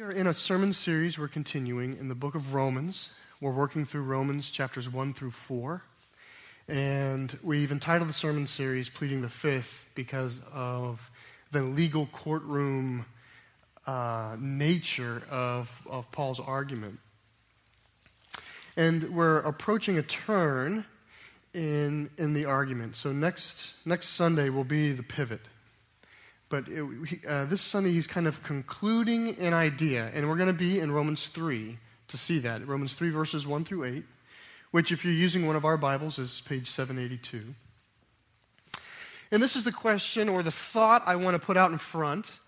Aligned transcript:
We 0.00 0.06
are 0.06 0.12
in 0.12 0.26
a 0.26 0.32
sermon 0.32 0.72
series 0.72 1.18
we're 1.18 1.28
continuing 1.28 1.94
in 1.98 2.08
the 2.08 2.14
book 2.14 2.34
of 2.34 2.54
Romans. 2.54 3.10
We're 3.38 3.52
working 3.52 3.84
through 3.84 4.04
Romans 4.04 4.50
chapters 4.50 4.88
1 4.88 5.12
through 5.12 5.32
4. 5.32 5.82
And 6.68 7.38
we've 7.42 7.70
entitled 7.70 8.08
the 8.08 8.14
sermon 8.14 8.46
series 8.46 8.88
Pleading 8.88 9.20
the 9.20 9.28
Fifth 9.28 9.90
because 9.94 10.40
of 10.54 11.10
the 11.52 11.60
legal 11.60 12.06
courtroom 12.12 13.04
uh, 13.86 14.36
nature 14.40 15.22
of, 15.30 15.70
of 15.86 16.10
Paul's 16.12 16.40
argument. 16.40 16.98
And 18.78 19.10
we're 19.10 19.40
approaching 19.40 19.98
a 19.98 20.02
turn 20.02 20.86
in, 21.52 22.08
in 22.16 22.32
the 22.32 22.46
argument. 22.46 22.96
So 22.96 23.12
next, 23.12 23.74
next 23.84 24.06
Sunday 24.06 24.48
will 24.48 24.64
be 24.64 24.92
the 24.92 25.02
pivot. 25.02 25.42
But 26.50 26.68
it, 26.68 26.84
uh, 27.26 27.44
this 27.44 27.60
Sunday, 27.60 27.92
he's 27.92 28.08
kind 28.08 28.26
of 28.26 28.42
concluding 28.42 29.38
an 29.38 29.54
idea, 29.54 30.10
and 30.12 30.28
we're 30.28 30.36
going 30.36 30.48
to 30.48 30.52
be 30.52 30.80
in 30.80 30.90
Romans 30.90 31.28
3 31.28 31.78
to 32.08 32.18
see 32.18 32.40
that. 32.40 32.66
Romans 32.66 32.92
3, 32.92 33.10
verses 33.10 33.46
1 33.46 33.64
through 33.64 33.84
8, 33.84 34.04
which, 34.72 34.90
if 34.90 35.04
you're 35.04 35.14
using 35.14 35.46
one 35.46 35.54
of 35.54 35.64
our 35.64 35.76
Bibles, 35.76 36.18
is 36.18 36.42
page 36.42 36.66
782. 36.68 37.54
And 39.30 39.40
this 39.40 39.54
is 39.54 39.62
the 39.62 39.70
question 39.70 40.28
or 40.28 40.42
the 40.42 40.50
thought 40.50 41.04
I 41.06 41.14
want 41.14 41.36
to 41.36 41.38
put 41.38 41.56
out 41.56 41.70
in 41.70 41.78
front 41.78 42.40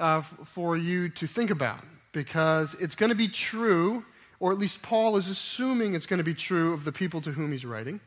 uh, 0.00 0.20
for 0.20 0.76
you 0.76 1.08
to 1.10 1.28
think 1.28 1.50
about, 1.50 1.84
because 2.10 2.74
it's 2.74 2.96
going 2.96 3.10
to 3.10 3.16
be 3.16 3.28
true, 3.28 4.04
or 4.40 4.50
at 4.50 4.58
least 4.58 4.82
Paul 4.82 5.16
is 5.16 5.28
assuming 5.28 5.94
it's 5.94 6.06
going 6.06 6.18
to 6.18 6.24
be 6.24 6.34
true 6.34 6.72
of 6.72 6.84
the 6.84 6.90
people 6.90 7.20
to 7.20 7.30
whom 7.30 7.52
he's 7.52 7.64
writing, 7.64 8.00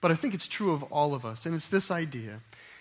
but 0.00 0.10
I 0.10 0.14
think 0.14 0.34
it's 0.34 0.48
true 0.48 0.72
of 0.72 0.82
all 0.84 1.14
of 1.14 1.24
us. 1.24 1.46
And 1.46 1.54
it's 1.54 1.68
this 1.68 1.88
idea 1.88 2.40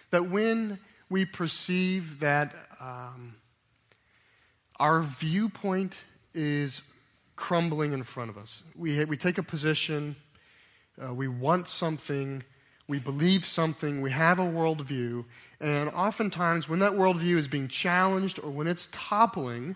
that 0.10 0.32
when 0.32 0.80
we 1.10 1.26
perceive 1.26 2.20
that 2.20 2.54
um, 2.80 3.36
our 4.80 5.02
viewpoint 5.02 6.04
is 6.34 6.82
crumbling 7.36 7.94
in 7.94 8.04
front 8.04 8.30
of 8.30 8.38
us. 8.38 8.64
We, 8.76 9.04
we 9.06 9.18
take 9.18 9.38
a 9.38 9.44
position, 9.44 10.16
uh, 11.02 11.14
we 11.14 11.28
want 11.28 11.68
something, 11.68 12.44
we 12.88 13.00
believe 13.00 13.46
something, 13.46 14.02
we 14.02 14.12
have 14.12 14.40
a 14.40 14.44
worldview, 14.44 15.26
and 15.60 15.90
oftentimes 15.90 16.68
when 16.68 16.80
that 16.80 16.94
worldview 16.94 17.38
is 17.38 17.48
being 17.48 17.68
challenged 17.68 18.40
or 18.40 18.50
when 18.50 18.68
it's 18.68 18.90
toppling, 18.92 19.76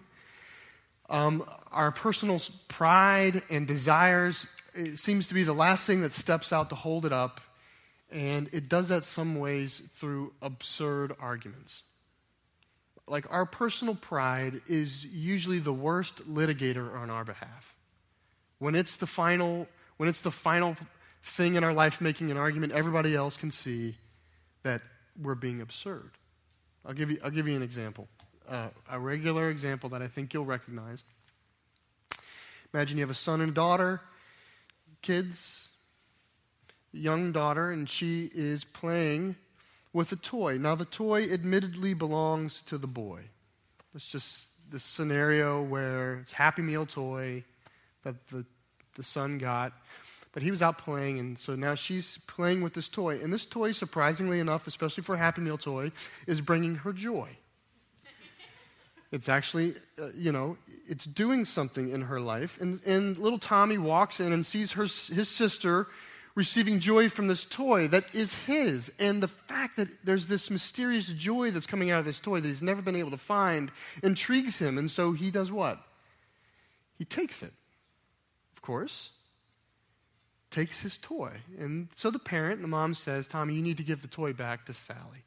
um, 1.10 1.44
our 1.72 1.92
personal 1.92 2.42
pride 2.68 3.42
and 3.50 3.68
desires 3.68 4.48
seems 4.96 5.28
to 5.28 5.34
be 5.34 5.44
the 5.44 5.54
last 5.54 5.86
thing 5.86 6.02
that 6.02 6.14
steps 6.14 6.54
out 6.54 6.70
to 6.70 6.76
hold 6.76 7.06
it 7.06 7.12
up 7.12 7.42
and 8.12 8.50
it 8.52 8.68
does 8.68 8.90
that 8.90 9.06
some 9.06 9.40
ways 9.40 9.82
through 9.96 10.34
absurd 10.42 11.16
arguments. 11.20 11.84
Like 13.08 13.26
our 13.32 13.46
personal 13.46 13.96
pride 13.96 14.62
is 14.68 15.06
usually 15.06 15.60
the 15.60 15.74
worst 15.74 16.30
litigator 16.32 16.96
on 16.96 17.10
our 17.10 17.24
behalf. 17.24 17.76
When 18.60 18.76
it's 18.76 18.96
the 18.98 19.08
final, 19.08 19.68
when 19.98 20.08
it's 20.08 20.22
the 20.22 20.32
final 20.32 20.76
thing 21.24 21.56
in 21.56 21.64
our 21.64 21.74
life 21.74 22.02
making 22.02 22.32
an 22.32 22.38
argument, 22.38 22.74
everybody 22.74 23.16
else 23.16 23.38
can 23.38 23.52
see 23.52 23.96
that 24.64 24.82
we're 25.22 25.36
being 25.36 25.62
absurd. 25.62 26.12
I'll 26.86 26.94
give 26.94 27.12
you, 27.12 27.20
I'll 27.24 27.32
give 27.32 27.48
you 27.48 27.56
an 27.56 27.64
example, 27.64 28.08
uh, 28.48 28.70
a 28.90 29.00
regular 29.00 29.50
example 29.50 29.90
that 29.90 30.02
I 30.02 30.08
think 30.08 30.34
you'll 30.34 30.46
recognize. 30.46 31.04
Imagine 32.74 32.98
you 32.98 33.04
have 33.04 33.10
a 33.10 33.16
son 33.16 33.42
and 33.42 33.54
daughter, 33.54 34.02
kids, 35.02 35.71
young 36.92 37.32
daughter, 37.32 37.72
and 37.72 37.90
she 37.90 38.30
is 38.34 38.64
playing 38.64 39.36
with 39.94 40.12
a 40.12 40.16
toy. 40.16 40.58
Now, 40.58 40.76
the 40.76 40.86
toy 40.86 41.24
admittedly 41.24 41.94
belongs 41.94 42.62
to 42.64 42.78
the 42.78 42.88
boy. 42.88 43.22
It's 43.94 44.08
just 44.08 44.50
this 44.72 44.84
scenario 44.84 45.62
where 45.62 46.20
it's 46.20 46.32
Happy 46.32 46.62
Meal 46.62 46.86
toy 46.86 47.44
that 48.04 48.28
the, 48.30 48.46
the 48.96 49.04
son 49.04 49.38
got. 49.38 49.74
But 50.34 50.44
he 50.44 50.52
was 50.52 50.62
out 50.62 50.78
playing, 50.78 51.20
and 51.20 51.38
so 51.38 51.56
now 51.56 51.76
she's 51.76 52.18
playing 52.20 52.62
with 52.62 52.74
this 52.74 52.88
toy. 52.88 53.20
And 53.22 53.34
this 53.34 53.46
toy, 53.46 53.74
surprisingly 53.74 54.40
enough, 54.40 54.66
especially 54.66 55.04
for 55.04 55.16
a 55.16 55.18
Happy 55.18 55.42
Meal 55.42 55.58
toy, 55.58 55.92
is 56.26 56.40
bringing 56.40 56.76
her 56.76 56.94
joy. 56.94 57.30
It's 59.12 59.28
actually, 59.28 59.76
uh, 60.02 60.08
you 60.16 60.32
know, 60.32 60.56
it's 60.88 61.04
doing 61.04 61.44
something 61.44 61.90
in 61.90 62.04
her 62.04 62.22
life. 62.22 62.62
And, 62.62 62.80
and 62.86 63.18
little 63.18 63.40
Tommy 63.40 63.78
walks 63.78 64.22
in 64.22 64.32
and 64.32 64.46
sees 64.46 64.72
her, 64.72 64.84
his 64.84 65.28
sister 65.28 65.88
receiving 66.36 66.80
joy 66.80 67.10
from 67.10 67.28
this 67.28 67.44
toy 67.44 67.88
that 67.90 68.16
is 68.16 68.34
his. 68.46 68.92
And 69.00 69.22
the 69.22 69.28
fact 69.28 69.78
that 69.78 69.90
there's 70.04 70.28
this 70.28 70.50
mysterious 70.50 71.08
joy 71.08 71.52
that's 71.52 71.68
coming 71.68 71.92
out 71.92 72.00
of 72.00 72.06
this 72.06 72.20
toy 72.20 72.40
that 72.40 72.48
he's 72.48 72.62
never 72.62 72.82
been 72.82 72.96
able 72.96 73.12
to 73.12 73.18
find 73.18 73.72
intrigues 74.02 74.60
him. 74.60 74.78
And 74.78 74.90
so 74.90 75.12
he 75.14 75.32
does 75.32 75.52
what? 75.52 75.80
He 76.98 77.06
takes 77.06 77.42
it, 77.42 77.54
of 78.56 78.62
course. 78.62 79.12
Takes 80.52 80.82
his 80.82 80.98
toy. 80.98 81.32
And 81.58 81.88
so 81.96 82.12
the 82.12 82.20
parent, 82.20 82.56
and 82.56 82.64
the 82.64 82.68
mom 82.68 82.94
says, 82.94 83.26
Tommy, 83.26 83.56
you 83.56 83.62
need 83.62 83.78
to 83.78 83.84
give 83.84 84.02
the 84.02 84.08
toy 84.08 84.34
back 84.34 84.66
to 84.66 84.74
Sally. 84.74 85.24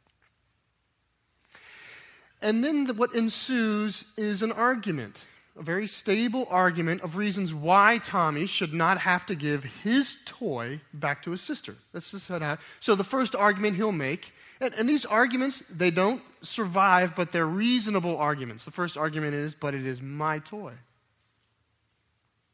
And 2.43 2.62
then 2.62 2.87
the, 2.87 2.94
what 2.94 3.14
ensues 3.14 4.04
is 4.19 4.43
an 4.43 4.53
argument 4.53 5.26
a 5.56 5.62
very 5.62 5.87
stable 5.87 6.47
argument 6.50 7.03
of 7.03 7.16
reasons 7.16 7.54
why 7.54 7.98
Tommy 7.98 8.47
should 8.47 8.75
not 8.75 8.98
have 8.98 9.25
to 9.26 9.34
give 9.34 9.62
his 9.62 10.19
toy 10.25 10.81
back 10.92 11.22
to 11.22 11.31
his 11.31 11.41
sister. 11.41 11.76
That's 11.92 12.10
just 12.10 12.28
how 12.28 12.59
So 12.81 12.94
the 12.94 13.04
first 13.04 13.37
argument 13.37 13.76
he'll 13.76 13.93
make, 13.93 14.32
and, 14.60 14.75
and 14.75 14.88
these 14.88 15.04
arguments, 15.04 15.62
they 15.70 15.93
don't 15.93 16.22
survive, 16.43 17.14
but 17.14 17.31
they're 17.31 17.47
reasonable 17.47 18.16
arguments. 18.16 18.64
The 18.64 18.72
first 18.72 18.97
argument 18.97 19.34
is, 19.34 19.54
but 19.54 19.75
it 19.75 19.87
is 19.87 20.03
my 20.03 20.41
toy. 20.41 20.72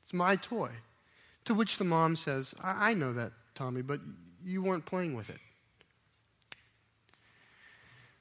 It's 0.05 0.13
my 0.13 0.37
toy. 0.37 0.71
To 1.47 1.55
which 1.55 1.79
the 1.79 1.85
mom 1.85 2.17
says, 2.17 2.55
I, 2.63 2.91
I 2.91 2.95
know 2.95 3.15
that, 3.15 3.33
Tommy, 3.55 3.81
but 3.81 4.01
you 4.45 4.63
weren't 4.63 4.85
playing 4.85 5.15
with 5.15 5.31
it. 5.31 5.39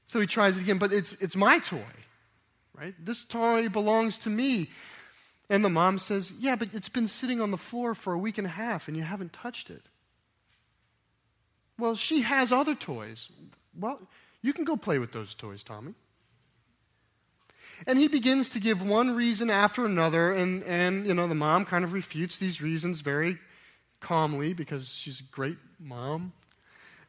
So 0.07 0.21
he 0.21 0.25
tries 0.25 0.57
it 0.57 0.61
again, 0.61 0.77
but 0.77 0.93
it's, 0.93 1.11
it's 1.13 1.35
my 1.35 1.59
toy 1.59 1.83
right? 2.79 2.93
This 3.03 3.23
toy 3.23 3.69
belongs 3.69 4.17
to 4.19 4.29
me. 4.29 4.69
And 5.49 5.65
the 5.65 5.69
mom 5.69 5.99
says, 5.99 6.31
Yeah, 6.39 6.55
but 6.55 6.69
it's 6.73 6.89
been 6.89 7.07
sitting 7.07 7.41
on 7.41 7.51
the 7.51 7.57
floor 7.57 7.93
for 7.93 8.13
a 8.13 8.19
week 8.19 8.37
and 8.37 8.47
a 8.47 8.51
half 8.51 8.87
and 8.87 8.95
you 8.95 9.03
haven't 9.03 9.33
touched 9.33 9.69
it. 9.69 9.83
Well, 11.77 11.95
she 11.95 12.21
has 12.21 12.51
other 12.51 12.75
toys. 12.75 13.29
Well, 13.77 14.01
you 14.41 14.53
can 14.53 14.65
go 14.65 14.77
play 14.77 14.99
with 14.99 15.11
those 15.11 15.33
toys, 15.33 15.63
Tommy. 15.63 15.93
And 17.87 17.97
he 17.97 18.09
begins 18.09 18.49
to 18.49 18.59
give 18.59 18.81
one 18.81 19.15
reason 19.15 19.49
after 19.49 19.85
another, 19.85 20.33
and, 20.33 20.63
and 20.63 21.07
you 21.07 21.13
know, 21.13 21.29
the 21.29 21.35
mom 21.35 21.63
kind 21.63 21.85
of 21.85 21.93
refutes 21.93 22.35
these 22.35 22.61
reasons 22.61 22.99
very 22.99 23.37
calmly 24.01 24.53
because 24.53 24.89
she's 24.89 25.21
a 25.21 25.31
great 25.31 25.57
mom 25.79 26.33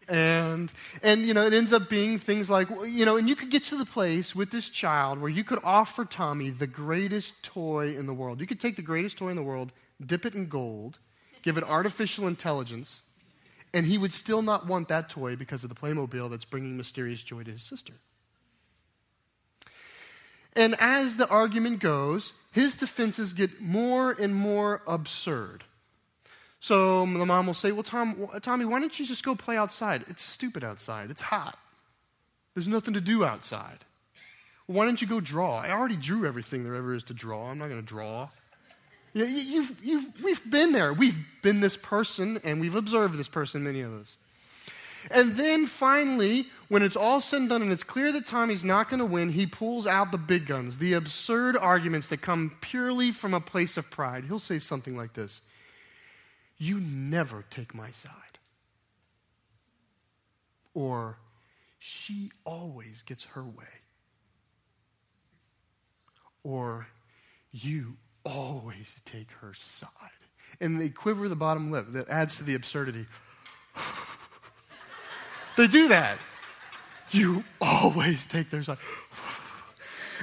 and 0.08 0.72
and 1.02 1.22
you 1.22 1.34
know 1.34 1.46
it 1.46 1.52
ends 1.52 1.72
up 1.72 1.88
being 1.88 2.18
things 2.18 2.50
like 2.50 2.68
you 2.86 3.04
know 3.04 3.16
and 3.16 3.28
you 3.28 3.36
could 3.36 3.50
get 3.50 3.62
to 3.64 3.76
the 3.76 3.84
place 3.84 4.34
with 4.34 4.50
this 4.50 4.68
child 4.68 5.20
where 5.20 5.30
you 5.30 5.44
could 5.44 5.60
offer 5.62 6.04
tommy 6.04 6.50
the 6.50 6.66
greatest 6.66 7.40
toy 7.42 7.96
in 7.96 8.06
the 8.06 8.14
world. 8.14 8.40
You 8.40 8.46
could 8.46 8.60
take 8.60 8.76
the 8.76 8.82
greatest 8.82 9.18
toy 9.18 9.28
in 9.28 9.36
the 9.36 9.42
world 9.42 9.72
dip 10.04 10.24
it 10.24 10.34
in 10.34 10.48
gold 10.48 10.98
give 11.42 11.56
it 11.56 11.64
artificial 11.64 12.26
intelligence 12.26 13.02
and 13.72 13.86
he 13.86 13.98
would 13.98 14.12
still 14.12 14.42
not 14.42 14.66
want 14.66 14.88
that 14.88 15.08
toy 15.08 15.36
because 15.36 15.62
of 15.62 15.70
the 15.70 15.76
playmobil 15.76 16.28
that's 16.30 16.44
bringing 16.44 16.76
mysterious 16.76 17.22
joy 17.22 17.44
to 17.44 17.52
his 17.52 17.62
sister. 17.62 17.92
And 20.56 20.74
as 20.80 21.16
the 21.16 21.28
argument 21.28 21.78
goes 21.78 22.32
his 22.52 22.74
defenses 22.74 23.32
get 23.32 23.60
more 23.60 24.10
and 24.10 24.34
more 24.34 24.82
absurd 24.86 25.64
so 26.60 27.00
the 27.00 27.26
mom 27.26 27.46
will 27.46 27.54
say, 27.54 27.72
Well, 27.72 27.82
Tom, 27.82 28.28
Tommy, 28.42 28.66
why 28.66 28.78
don't 28.80 28.98
you 29.00 29.06
just 29.06 29.24
go 29.24 29.34
play 29.34 29.56
outside? 29.56 30.04
It's 30.08 30.22
stupid 30.22 30.62
outside. 30.62 31.10
It's 31.10 31.22
hot. 31.22 31.58
There's 32.54 32.68
nothing 32.68 32.94
to 32.94 33.00
do 33.00 33.24
outside. 33.24 33.78
Why 34.66 34.84
don't 34.84 35.00
you 35.00 35.08
go 35.08 35.20
draw? 35.20 35.58
I 35.58 35.72
already 35.72 35.96
drew 35.96 36.26
everything 36.26 36.62
there 36.62 36.74
ever 36.74 36.94
is 36.94 37.02
to 37.04 37.14
draw. 37.14 37.50
I'm 37.50 37.58
not 37.58 37.68
going 37.68 37.80
to 37.80 37.86
draw. 37.86 38.28
You 39.14 39.24
know, 39.24 39.30
you've, 39.30 39.84
you've, 39.84 40.22
we've 40.22 40.50
been 40.50 40.72
there. 40.72 40.92
We've 40.92 41.16
been 41.42 41.60
this 41.60 41.76
person, 41.76 42.38
and 42.44 42.60
we've 42.60 42.76
observed 42.76 43.16
this 43.16 43.28
person, 43.28 43.64
many 43.64 43.80
of 43.80 43.92
us. 43.92 44.16
And 45.10 45.34
then 45.36 45.66
finally, 45.66 46.46
when 46.68 46.82
it's 46.82 46.94
all 46.94 47.20
said 47.20 47.40
and 47.40 47.48
done 47.48 47.62
and 47.62 47.72
it's 47.72 47.82
clear 47.82 48.12
that 48.12 48.26
Tommy's 48.26 48.62
not 48.62 48.88
going 48.90 49.00
to 49.00 49.06
win, 49.06 49.30
he 49.30 49.46
pulls 49.46 49.86
out 49.86 50.12
the 50.12 50.18
big 50.18 50.46
guns, 50.46 50.78
the 50.78 50.92
absurd 50.92 51.56
arguments 51.56 52.08
that 52.08 52.20
come 52.20 52.56
purely 52.60 53.10
from 53.10 53.32
a 53.32 53.40
place 53.40 53.76
of 53.76 53.90
pride. 53.90 54.24
He'll 54.26 54.38
say 54.38 54.58
something 54.58 54.96
like 54.96 55.14
this 55.14 55.40
you 56.60 56.78
never 56.78 57.42
take 57.48 57.74
my 57.74 57.90
side. 57.90 58.38
Or, 60.74 61.18
She 61.78 62.30
always 62.44 63.00
gets 63.00 63.24
her 63.32 63.42
way. 63.42 63.80
Or, 66.44 66.88
You 67.50 67.96
always 68.26 69.00
take 69.06 69.30
her 69.40 69.54
side. 69.54 69.88
And 70.60 70.78
they 70.78 70.90
quiver 70.90 71.30
the 71.30 71.36
bottom 71.36 71.72
lip. 71.72 71.86
That 71.88 72.10
adds 72.10 72.36
to 72.36 72.44
the 72.44 72.54
absurdity. 72.54 73.06
they 75.56 75.66
do 75.66 75.88
that. 75.88 76.18
You 77.10 77.42
always 77.58 78.26
take 78.26 78.50
their 78.50 78.62
side. 78.62 78.78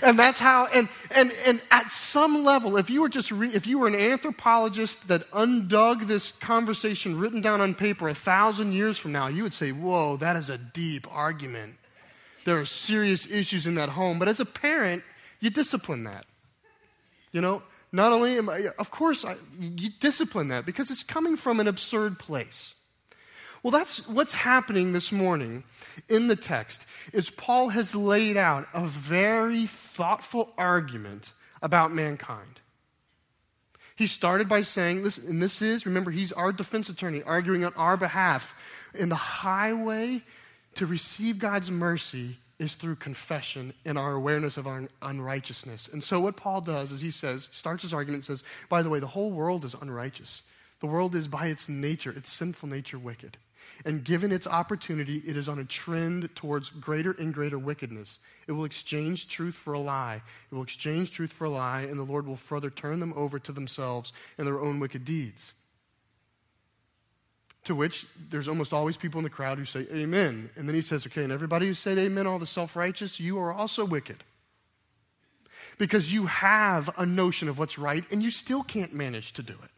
and 0.01 0.17
that's 0.17 0.39
how 0.39 0.67
and 0.73 0.87
and 1.11 1.31
and 1.45 1.61
at 1.71 1.91
some 1.91 2.43
level 2.43 2.77
if 2.77 2.89
you 2.89 3.01
were 3.01 3.09
just 3.09 3.31
re, 3.31 3.49
if 3.53 3.67
you 3.67 3.79
were 3.79 3.87
an 3.87 3.95
anthropologist 3.95 5.07
that 5.07 5.29
undug 5.31 6.07
this 6.07 6.31
conversation 6.31 7.17
written 7.17 7.41
down 7.41 7.61
on 7.61 7.73
paper 7.73 8.09
a 8.09 8.15
thousand 8.15 8.71
years 8.71 8.97
from 8.97 9.11
now 9.11 9.27
you 9.27 9.43
would 9.43 9.53
say 9.53 9.71
whoa 9.71 10.17
that 10.17 10.35
is 10.35 10.49
a 10.49 10.57
deep 10.57 11.07
argument. 11.11 11.75
There 12.45 12.59
are 12.59 12.65
serious 12.65 13.29
issues 13.29 13.65
in 13.65 13.75
that 13.75 13.89
home. 13.89 14.19
But 14.19 14.29
as 14.29 14.39
a 14.39 14.45
parent 14.45 15.03
you 15.39 15.49
discipline 15.49 16.03
that. 16.05 16.25
You 17.31 17.41
know 17.41 17.63
not 17.91 18.11
only 18.11 18.37
am 18.37 18.49
I, 18.49 18.69
of 18.79 18.91
course 18.91 19.23
I, 19.25 19.35
you 19.59 19.89
discipline 19.99 20.49
that 20.49 20.65
because 20.65 20.91
it's 20.91 21.03
coming 21.03 21.37
from 21.37 21.59
an 21.59 21.67
absurd 21.67 22.19
place 22.19 22.75
well, 23.63 23.71
that's 23.71 24.07
what's 24.07 24.33
happening 24.33 24.93
this 24.93 25.11
morning 25.11 25.63
in 26.09 26.27
the 26.27 26.35
text 26.35 26.85
is 27.13 27.29
Paul 27.29 27.69
has 27.69 27.95
laid 27.95 28.37
out 28.37 28.67
a 28.73 28.85
very 28.85 29.65
thoughtful 29.65 30.53
argument 30.57 31.33
about 31.61 31.91
mankind. 31.91 32.61
He 33.95 34.05
started 34.05 34.47
by 34.47 34.61
saying 34.61 35.03
this, 35.03 35.17
and 35.17 35.41
this 35.41 35.61
is, 35.61 35.87
remember, 35.87 36.11
he's 36.11 36.31
our 36.31 36.51
defense 36.51 36.87
attorney 36.87 37.23
arguing 37.23 37.65
on 37.65 37.73
our 37.75 37.97
behalf. 37.97 38.55
In 38.93 39.09
the 39.09 39.15
highway 39.15 40.21
to 40.75 40.85
receive 40.85 41.39
God's 41.39 41.71
mercy 41.71 42.37
is 42.59 42.75
through 42.75 42.95
confession 42.95 43.73
and 43.85 43.97
our 43.97 44.13
awareness 44.13 44.55
of 44.55 44.67
our 44.67 44.83
unrighteousness. 45.01 45.89
And 45.91 46.03
so, 46.03 46.19
what 46.19 46.37
Paul 46.37 46.61
does 46.61 46.91
is 46.91 47.01
he 47.01 47.09
says, 47.09 47.49
starts 47.51 47.81
his 47.83 47.93
argument, 47.93 48.23
says, 48.23 48.43
by 48.69 48.83
the 48.83 48.89
way, 48.89 48.99
the 48.99 49.07
whole 49.07 49.31
world 49.31 49.65
is 49.65 49.75
unrighteous. 49.79 50.43
The 50.79 50.87
world 50.87 51.15
is 51.15 51.27
by 51.27 51.47
its 51.47 51.67
nature, 51.67 52.11
its 52.11 52.31
sinful 52.31 52.69
nature, 52.69 52.99
wicked. 52.99 53.37
And 53.85 54.03
given 54.03 54.31
its 54.31 54.47
opportunity, 54.47 55.21
it 55.25 55.37
is 55.37 55.47
on 55.47 55.59
a 55.59 55.65
trend 55.65 56.33
towards 56.35 56.69
greater 56.69 57.11
and 57.11 57.33
greater 57.33 57.59
wickedness. 57.59 58.19
It 58.47 58.53
will 58.53 58.65
exchange 58.65 59.27
truth 59.27 59.55
for 59.55 59.73
a 59.73 59.79
lie. 59.79 60.21
It 60.51 60.55
will 60.55 60.63
exchange 60.63 61.11
truth 61.11 61.31
for 61.31 61.45
a 61.45 61.49
lie, 61.49 61.81
and 61.81 61.99
the 61.99 62.03
Lord 62.03 62.27
will 62.27 62.35
further 62.35 62.69
turn 62.69 62.99
them 62.99 63.13
over 63.15 63.39
to 63.39 63.51
themselves 63.51 64.13
and 64.37 64.47
their 64.47 64.59
own 64.59 64.79
wicked 64.79 65.05
deeds. 65.05 65.53
To 67.65 67.75
which 67.75 68.05
there's 68.29 68.47
almost 68.47 68.71
always 68.71 68.95
people 68.95 69.19
in 69.19 69.25
the 69.25 69.29
crowd 69.29 69.57
who 69.57 69.65
say, 69.65 69.85
Amen. 69.91 70.49
And 70.55 70.67
then 70.67 70.75
he 70.75 70.81
says, 70.81 71.05
Okay, 71.05 71.23
and 71.23 71.33
everybody 71.33 71.67
who 71.67 71.73
said 71.73 71.97
Amen, 71.97 72.25
all 72.25 72.39
the 72.39 72.45
self 72.45 72.75
righteous, 72.75 73.19
you 73.19 73.37
are 73.39 73.51
also 73.51 73.85
wicked. 73.85 74.23
Because 75.77 76.11
you 76.13 76.27
have 76.27 76.89
a 76.97 77.05
notion 77.05 77.49
of 77.49 77.59
what's 77.59 77.77
right, 77.77 78.09
and 78.11 78.23
you 78.23 78.31
still 78.31 78.63
can't 78.63 78.93
manage 78.93 79.33
to 79.33 79.43
do 79.43 79.53
it. 79.53 79.69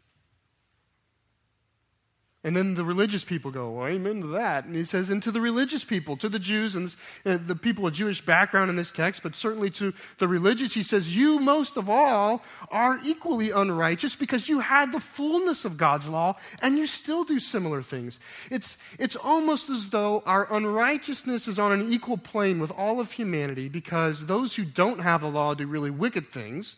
And 2.42 2.56
then 2.56 2.72
the 2.72 2.86
religious 2.86 3.22
people 3.22 3.50
go, 3.50 3.70
well, 3.70 3.86
amen 3.86 4.22
to 4.22 4.26
that. 4.28 4.64
And 4.64 4.74
he 4.74 4.84
says, 4.84 5.10
and 5.10 5.22
to 5.24 5.30
the 5.30 5.42
religious 5.42 5.84
people, 5.84 6.16
to 6.16 6.28
the 6.28 6.38
Jews 6.38 6.74
and 6.74 6.96
uh, 7.26 7.36
the 7.36 7.54
people 7.54 7.86
of 7.86 7.92
Jewish 7.92 8.24
background 8.24 8.70
in 8.70 8.76
this 8.76 8.90
text, 8.90 9.22
but 9.22 9.36
certainly 9.36 9.68
to 9.72 9.92
the 10.16 10.26
religious, 10.26 10.72
he 10.72 10.82
says, 10.82 11.14
you 11.14 11.38
most 11.38 11.76
of 11.76 11.90
all 11.90 12.42
are 12.70 12.98
equally 13.04 13.50
unrighteous 13.50 14.14
because 14.14 14.48
you 14.48 14.60
had 14.60 14.90
the 14.90 15.00
fullness 15.00 15.66
of 15.66 15.76
God's 15.76 16.08
law 16.08 16.34
and 16.62 16.78
you 16.78 16.86
still 16.86 17.24
do 17.24 17.38
similar 17.38 17.82
things. 17.82 18.18
It's, 18.50 18.78
it's 18.98 19.16
almost 19.16 19.68
as 19.68 19.90
though 19.90 20.22
our 20.24 20.50
unrighteousness 20.50 21.46
is 21.46 21.58
on 21.58 21.72
an 21.72 21.92
equal 21.92 22.16
plane 22.16 22.58
with 22.58 22.70
all 22.70 23.00
of 23.00 23.12
humanity 23.12 23.68
because 23.68 24.24
those 24.24 24.54
who 24.54 24.64
don't 24.64 25.00
have 25.00 25.20
the 25.20 25.28
law 25.28 25.52
do 25.52 25.66
really 25.66 25.90
wicked 25.90 26.28
things, 26.28 26.76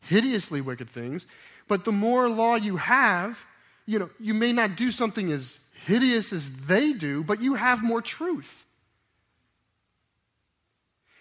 hideously 0.00 0.62
wicked 0.62 0.88
things. 0.88 1.26
But 1.68 1.84
the 1.84 1.92
more 1.92 2.30
law 2.30 2.54
you 2.54 2.78
have, 2.78 3.44
you 3.86 3.98
know, 3.98 4.10
you 4.18 4.34
may 4.34 4.52
not 4.52 4.76
do 4.76 4.90
something 4.90 5.30
as 5.30 5.58
hideous 5.86 6.32
as 6.32 6.66
they 6.66 6.92
do, 6.92 7.22
but 7.22 7.40
you 7.40 7.54
have 7.54 7.82
more 7.82 8.02
truth. 8.02 8.64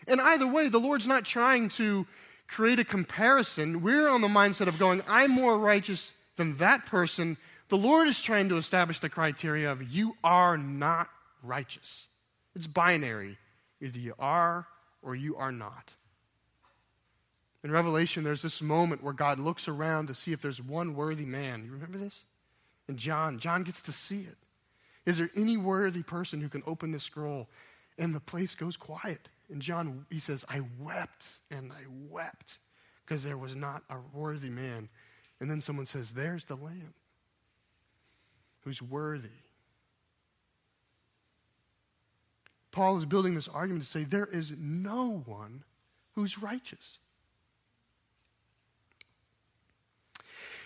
And 0.07 0.19
either 0.19 0.47
way, 0.47 0.69
the 0.69 0.79
Lord's 0.79 1.07
not 1.07 1.25
trying 1.25 1.69
to 1.69 2.05
create 2.47 2.79
a 2.79 2.83
comparison. 2.83 3.81
We're 3.81 4.09
on 4.09 4.21
the 4.21 4.27
mindset 4.27 4.67
of 4.67 4.77
going, 4.77 5.01
I'm 5.07 5.31
more 5.31 5.57
righteous 5.57 6.13
than 6.35 6.57
that 6.57 6.85
person. 6.85 7.37
The 7.69 7.77
Lord 7.77 8.07
is 8.07 8.21
trying 8.21 8.49
to 8.49 8.57
establish 8.57 8.99
the 8.99 9.09
criteria 9.09 9.71
of 9.71 9.81
you 9.81 10.15
are 10.23 10.57
not 10.57 11.09
righteous. 11.41 12.07
It's 12.55 12.67
binary. 12.67 13.37
Either 13.81 13.99
you 13.99 14.13
are 14.19 14.67
or 15.01 15.15
you 15.15 15.35
are 15.35 15.51
not. 15.51 15.91
In 17.63 17.71
Revelation, 17.71 18.23
there's 18.23 18.43
this 18.43 18.61
moment 18.61 19.03
where 19.03 19.13
God 19.13 19.39
looks 19.39 19.67
around 19.67 20.07
to 20.07 20.15
see 20.15 20.31
if 20.31 20.41
there's 20.41 20.61
one 20.61 20.95
worthy 20.95 21.25
man. 21.25 21.63
You 21.65 21.71
remember 21.71 21.97
this? 21.97 22.25
And 22.87 22.97
John, 22.97 23.39
John 23.39 23.63
gets 23.63 23.81
to 23.83 23.91
see 23.91 24.21
it. 24.21 24.37
Is 25.05 25.17
there 25.17 25.29
any 25.35 25.57
worthy 25.57 26.03
person 26.03 26.41
who 26.41 26.49
can 26.49 26.63
open 26.65 26.91
this 26.91 27.03
scroll? 27.03 27.47
And 27.97 28.13
the 28.13 28.19
place 28.19 28.55
goes 28.55 28.75
quiet. 28.77 29.29
And 29.49 29.61
John, 29.61 30.05
he 30.09 30.19
says, 30.19 30.43
I 30.49 30.61
wept 30.79 31.29
and 31.51 31.71
I 31.71 31.85
wept 32.09 32.59
because 33.05 33.23
there 33.23 33.37
was 33.37 33.55
not 33.55 33.83
a 33.89 33.97
worthy 34.13 34.49
man. 34.49 34.89
And 35.39 35.49
then 35.49 35.61
someone 35.61 35.85
says, 35.85 36.11
There's 36.11 36.45
the 36.45 36.55
Lamb 36.55 36.93
who's 38.61 38.81
worthy. 38.81 39.29
Paul 42.71 42.97
is 42.97 43.05
building 43.05 43.35
this 43.35 43.47
argument 43.47 43.85
to 43.85 43.89
say 43.89 44.03
there 44.03 44.25
is 44.25 44.51
no 44.57 45.23
one 45.25 45.63
who's 46.13 46.41
righteous. 46.41 46.99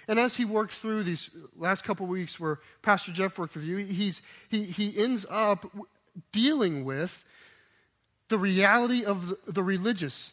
And 0.09 0.19
as 0.19 0.35
he 0.35 0.43
worked 0.43 0.73
through 0.73 1.03
these 1.03 1.29
last 1.55 1.83
couple 1.83 2.07
weeks 2.07 2.39
where 2.39 2.59
Pastor 2.81 3.11
Jeff 3.11 3.37
worked 3.37 3.53
with 3.53 3.63
you, 3.63 3.77
he's, 3.77 4.23
he, 4.49 4.63
he 4.63 5.01
ends 5.01 5.23
up 5.29 5.71
dealing 6.31 6.83
with 6.83 7.23
the 8.29 8.39
reality 8.39 9.05
of 9.05 9.29
the, 9.29 9.37
the 9.51 9.63
religious, 9.63 10.31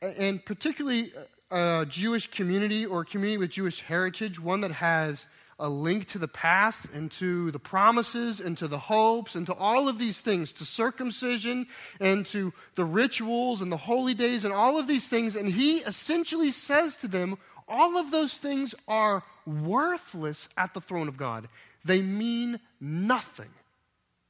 and 0.00 0.44
particularly 0.44 1.12
uh, 1.50 1.80
a 1.82 1.86
Jewish 1.86 2.28
community 2.28 2.86
or 2.86 3.00
a 3.00 3.04
community 3.04 3.38
with 3.38 3.50
Jewish 3.50 3.80
heritage, 3.80 4.38
one 4.38 4.60
that 4.60 4.70
has 4.70 5.26
a 5.58 5.68
link 5.68 6.06
to 6.06 6.18
the 6.18 6.28
past 6.28 6.86
and 6.94 7.10
to 7.10 7.50
the 7.50 7.58
promises 7.58 8.40
and 8.40 8.56
to 8.58 8.68
the 8.68 8.78
hopes 8.78 9.34
and 9.34 9.44
to 9.46 9.54
all 9.54 9.88
of 9.88 9.98
these 9.98 10.20
things, 10.20 10.52
to 10.52 10.64
circumcision 10.64 11.66
and 12.00 12.24
to 12.26 12.52
the 12.76 12.84
rituals 12.84 13.60
and 13.60 13.72
the 13.72 13.76
holy 13.76 14.14
days 14.14 14.44
and 14.44 14.54
all 14.54 14.78
of 14.78 14.86
these 14.86 15.08
things. 15.08 15.34
And 15.34 15.48
he 15.48 15.78
essentially 15.78 16.52
says 16.52 16.96
to 16.96 17.08
them, 17.08 17.36
all 17.70 17.96
of 17.96 18.10
those 18.10 18.36
things 18.36 18.74
are 18.88 19.22
worthless 19.46 20.48
at 20.56 20.74
the 20.74 20.80
throne 20.80 21.08
of 21.08 21.16
God. 21.16 21.48
They 21.84 22.02
mean 22.02 22.60
nothing 22.80 23.48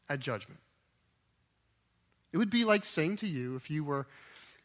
at 0.08 0.20
judgment. 0.20 0.60
It 2.32 2.38
would 2.38 2.50
be 2.50 2.64
like 2.64 2.84
saying 2.84 3.16
to 3.16 3.26
you 3.26 3.56
if 3.56 3.70
you 3.70 3.82
were 3.82 4.06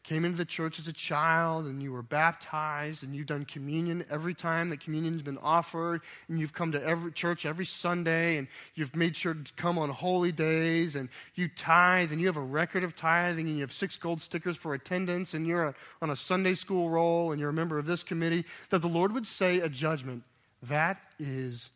came 0.06 0.24
into 0.24 0.38
the 0.38 0.44
church 0.44 0.78
as 0.78 0.86
a 0.86 0.92
child 0.92 1.66
and 1.66 1.82
you 1.82 1.92
were 1.92 2.02
baptized 2.02 3.02
and 3.02 3.12
you've 3.12 3.26
done 3.26 3.44
communion 3.44 4.04
every 4.08 4.34
time 4.34 4.70
that 4.70 4.78
communion's 4.78 5.20
been 5.20 5.38
offered 5.38 6.00
and 6.28 6.38
you've 6.38 6.52
come 6.52 6.70
to 6.70 6.82
every 6.84 7.10
church 7.10 7.44
every 7.44 7.64
Sunday 7.64 8.36
and 8.36 8.46
you've 8.76 8.94
made 8.94 9.16
sure 9.16 9.34
to 9.34 9.52
come 9.54 9.76
on 9.78 9.90
holy 9.90 10.30
days 10.30 10.94
and 10.94 11.08
you 11.34 11.48
tithe 11.48 12.12
and 12.12 12.20
you 12.20 12.28
have 12.28 12.36
a 12.36 12.40
record 12.40 12.84
of 12.84 12.94
tithing 12.94 13.48
and 13.48 13.56
you 13.56 13.62
have 13.62 13.72
six 13.72 13.96
gold 13.96 14.22
stickers 14.22 14.56
for 14.56 14.74
attendance 14.74 15.34
and 15.34 15.44
you're 15.44 15.74
on 16.00 16.10
a 16.10 16.16
Sunday 16.16 16.54
school 16.54 16.88
roll 16.88 17.32
and 17.32 17.40
you're 17.40 17.50
a 17.50 17.52
member 17.52 17.76
of 17.76 17.86
this 17.86 18.04
committee, 18.04 18.44
that 18.70 18.82
the 18.82 18.88
Lord 18.88 19.12
would 19.12 19.26
say 19.26 19.58
a 19.58 19.68
judgment 19.68 20.22
that 20.62 21.00
is 21.18 21.70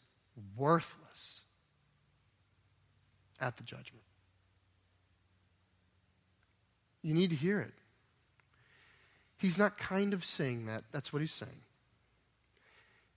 worthless 0.57 1.41
at 3.41 3.57
the 3.57 3.65
judgment. 3.65 4.05
You 7.03 7.13
need 7.13 7.31
to 7.31 7.37
hear 7.37 7.61
it. 7.61 7.73
He's 9.41 9.57
not 9.57 9.79
kind 9.79 10.13
of 10.13 10.23
saying 10.23 10.67
that, 10.67 10.85
that's 10.93 11.15
what 11.15 11.23
he's 11.23 11.33
saying. 11.33 11.63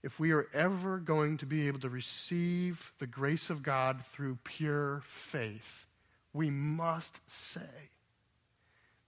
If 0.02 0.18
we 0.18 0.32
are 0.32 0.46
ever 0.54 0.98
going 0.98 1.36
to 1.36 1.46
be 1.46 1.68
able 1.68 1.80
to 1.80 1.90
receive 1.90 2.92
the 2.98 3.06
grace 3.06 3.50
of 3.50 3.62
God 3.62 4.04
through 4.06 4.38
pure 4.42 5.02
faith, 5.04 5.86
we 6.32 6.48
must 6.48 7.20
say 7.30 7.90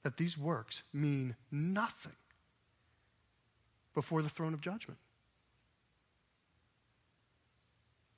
that 0.02 0.18
these 0.18 0.36
works 0.36 0.82
mean 0.92 1.36
nothing 1.50 2.16
before 3.94 4.20
the 4.20 4.28
throne 4.28 4.52
of 4.52 4.60
judgment. 4.60 5.00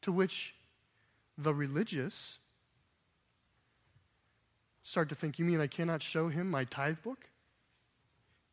To 0.03 0.11
which 0.11 0.55
the 1.37 1.55
religious 1.55 2.39
start 4.83 5.09
to 5.11 5.15
think, 5.15 5.39
You 5.39 5.45
mean 5.45 5.61
I 5.61 5.69
cannot 5.69 6.03
show 6.03 6.29
him 6.29 6.51
my 6.51 6.65
tithe 6.65 7.01
book? 7.05 7.28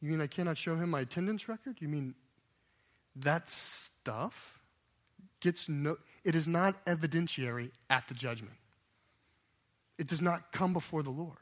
You 0.05 0.11
mean 0.11 0.21
I 0.21 0.27
cannot 0.27 0.55
show 0.55 0.75
him 0.75 0.91
my 0.91 0.99
attendance 0.99 1.49
record? 1.49 1.77
You 1.79 1.87
mean 1.87 2.13
that 3.15 3.49
stuff 3.49 4.59
gets 5.39 5.67
no, 5.67 5.97
it 6.23 6.35
is 6.35 6.47
not 6.47 6.85
evidentiary 6.85 7.71
at 7.89 8.07
the 8.07 8.13
judgment. 8.13 8.53
It 9.97 10.05
does 10.05 10.21
not 10.21 10.51
come 10.51 10.73
before 10.73 11.01
the 11.01 11.09
Lord. 11.09 11.39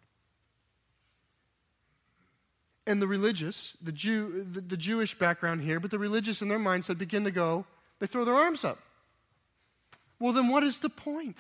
And 2.88 3.02
the 3.02 3.08
religious, 3.08 3.76
the, 3.82 3.92
Jew, 3.92 4.48
the, 4.50 4.62
the 4.62 4.78
Jewish 4.78 5.14
background 5.14 5.62
here, 5.62 5.82
but 5.82 5.92
the 5.92 6.00
religious 6.00 6.42
in 6.42 6.48
their 6.48 6.58
mindset 6.58 6.98
begin 6.98 7.26
to 7.26 7.32
go, 7.32 7.66
they 8.00 8.08
throw 8.08 8.24
their 8.24 8.36
arms 8.36 8.64
up. 8.64 8.80
Well, 10.22 10.32
then 10.32 10.48
what 10.48 10.64
is 10.64 10.78
the 10.78 10.90
point? 10.90 11.38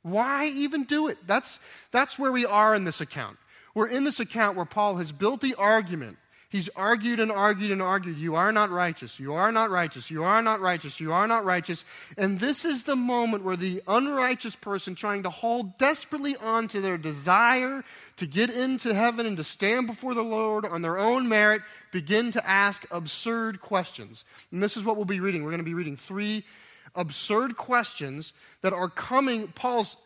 Why 0.00 0.46
even 0.46 0.84
do 0.84 1.08
it? 1.08 1.18
That's, 1.26 1.60
that's 1.90 2.18
where 2.18 2.32
we 2.32 2.46
are 2.46 2.74
in 2.74 2.84
this 2.84 3.02
account. 3.02 3.36
We're 3.78 3.88
in 3.88 4.02
this 4.02 4.18
account 4.18 4.56
where 4.56 4.66
Paul 4.66 4.96
has 4.96 5.12
built 5.12 5.40
the 5.40 5.54
argument 5.54 6.18
He's 6.50 6.70
argued 6.70 7.20
and 7.20 7.30
argued 7.30 7.70
and 7.70 7.82
argued. 7.82 8.16
You 8.16 8.34
are 8.36 8.52
not 8.52 8.70
righteous. 8.70 9.20
You 9.20 9.34
are 9.34 9.52
not 9.52 9.68
righteous. 9.68 10.10
You 10.10 10.24
are 10.24 10.40
not 10.40 10.60
righteous. 10.60 10.98
You 10.98 11.12
are 11.12 11.26
not 11.26 11.44
righteous. 11.44 11.84
And 12.16 12.40
this 12.40 12.64
is 12.64 12.84
the 12.84 12.96
moment 12.96 13.44
where 13.44 13.56
the 13.56 13.82
unrighteous 13.86 14.56
person 14.56 14.94
trying 14.94 15.24
to 15.24 15.30
hold 15.30 15.76
desperately 15.76 16.36
on 16.36 16.66
to 16.68 16.80
their 16.80 16.96
desire 16.96 17.84
to 18.16 18.26
get 18.26 18.50
into 18.50 18.94
heaven 18.94 19.26
and 19.26 19.36
to 19.36 19.44
stand 19.44 19.88
before 19.88 20.14
the 20.14 20.24
Lord 20.24 20.64
on 20.64 20.80
their 20.80 20.96
own 20.96 21.28
merit 21.28 21.60
begin 21.92 22.32
to 22.32 22.48
ask 22.48 22.86
absurd 22.90 23.60
questions. 23.60 24.24
And 24.50 24.62
this 24.62 24.78
is 24.78 24.86
what 24.86 24.96
we'll 24.96 25.04
be 25.04 25.20
reading. 25.20 25.44
We're 25.44 25.50
going 25.50 25.58
to 25.58 25.64
be 25.64 25.74
reading 25.74 25.98
three 25.98 26.46
absurd 26.94 27.58
questions 27.58 28.32
that 28.62 28.72
are 28.72 28.88
coming. 28.88 29.48
Paul's 29.48 29.98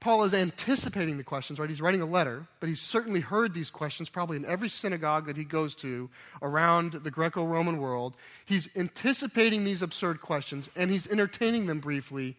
Paul 0.00 0.22
is 0.22 0.32
anticipating 0.32 1.16
the 1.16 1.24
questions, 1.24 1.58
right? 1.58 1.68
He's 1.68 1.80
writing 1.80 2.00
a 2.00 2.06
letter, 2.06 2.46
but 2.60 2.68
he's 2.68 2.80
certainly 2.80 3.20
heard 3.20 3.52
these 3.52 3.70
questions 3.70 4.08
probably 4.08 4.36
in 4.36 4.44
every 4.44 4.68
synagogue 4.68 5.26
that 5.26 5.36
he 5.36 5.42
goes 5.42 5.74
to 5.76 6.08
around 6.40 6.92
the 6.92 7.10
Greco 7.10 7.44
Roman 7.44 7.78
world. 7.78 8.16
He's 8.44 8.68
anticipating 8.76 9.64
these 9.64 9.82
absurd 9.82 10.20
questions 10.20 10.68
and 10.76 10.90
he's 10.90 11.10
entertaining 11.10 11.66
them 11.66 11.80
briefly 11.80 12.36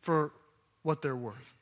for 0.00 0.32
what 0.82 1.00
they're 1.00 1.16
worth. 1.16 1.54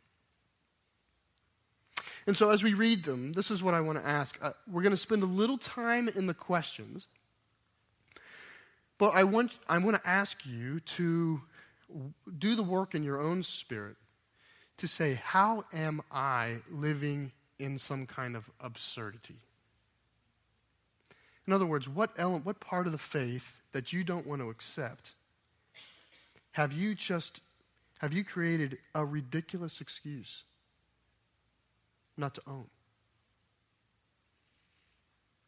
And 2.26 2.36
so, 2.36 2.50
as 2.50 2.64
we 2.64 2.74
read 2.74 3.04
them, 3.04 3.34
this 3.34 3.50
is 3.50 3.62
what 3.62 3.74
I 3.74 3.80
want 3.80 3.98
to 3.98 4.06
ask. 4.06 4.36
Uh, 4.42 4.52
we're 4.66 4.82
going 4.82 4.90
to 4.90 4.96
spend 4.96 5.22
a 5.22 5.26
little 5.26 5.58
time 5.58 6.08
in 6.08 6.26
the 6.26 6.34
questions, 6.34 7.06
but 8.98 9.10
I 9.14 9.22
want, 9.24 9.58
I 9.68 9.78
want 9.78 10.02
to 10.02 10.08
ask 10.08 10.44
you 10.44 10.80
to 10.80 11.42
do 12.38 12.56
the 12.56 12.64
work 12.64 12.96
in 12.96 13.04
your 13.04 13.20
own 13.20 13.44
spirit 13.44 13.96
to 14.78 14.86
say, 14.86 15.14
How 15.14 15.64
am 15.72 16.02
I 16.10 16.58
living 16.70 17.32
in 17.58 17.78
some 17.78 18.06
kind 18.06 18.36
of 18.36 18.50
absurdity? 18.60 19.36
In 21.46 21.52
other 21.52 21.66
words, 21.66 21.88
what, 21.88 22.10
element, 22.16 22.44
what 22.44 22.60
part 22.60 22.86
of 22.86 22.92
the 22.92 22.98
faith 22.98 23.60
that 23.72 23.92
you 23.92 24.02
don't 24.02 24.26
want 24.26 24.42
to 24.42 24.50
accept 24.50 25.12
have 26.56 26.72
you 26.72 26.94
just 26.94 27.42
have 28.00 28.14
you 28.14 28.24
created 28.24 28.78
a 28.94 29.04
ridiculous 29.04 29.82
excuse 29.82 30.44
not 32.16 32.34
to 32.34 32.42
own? 32.46 32.64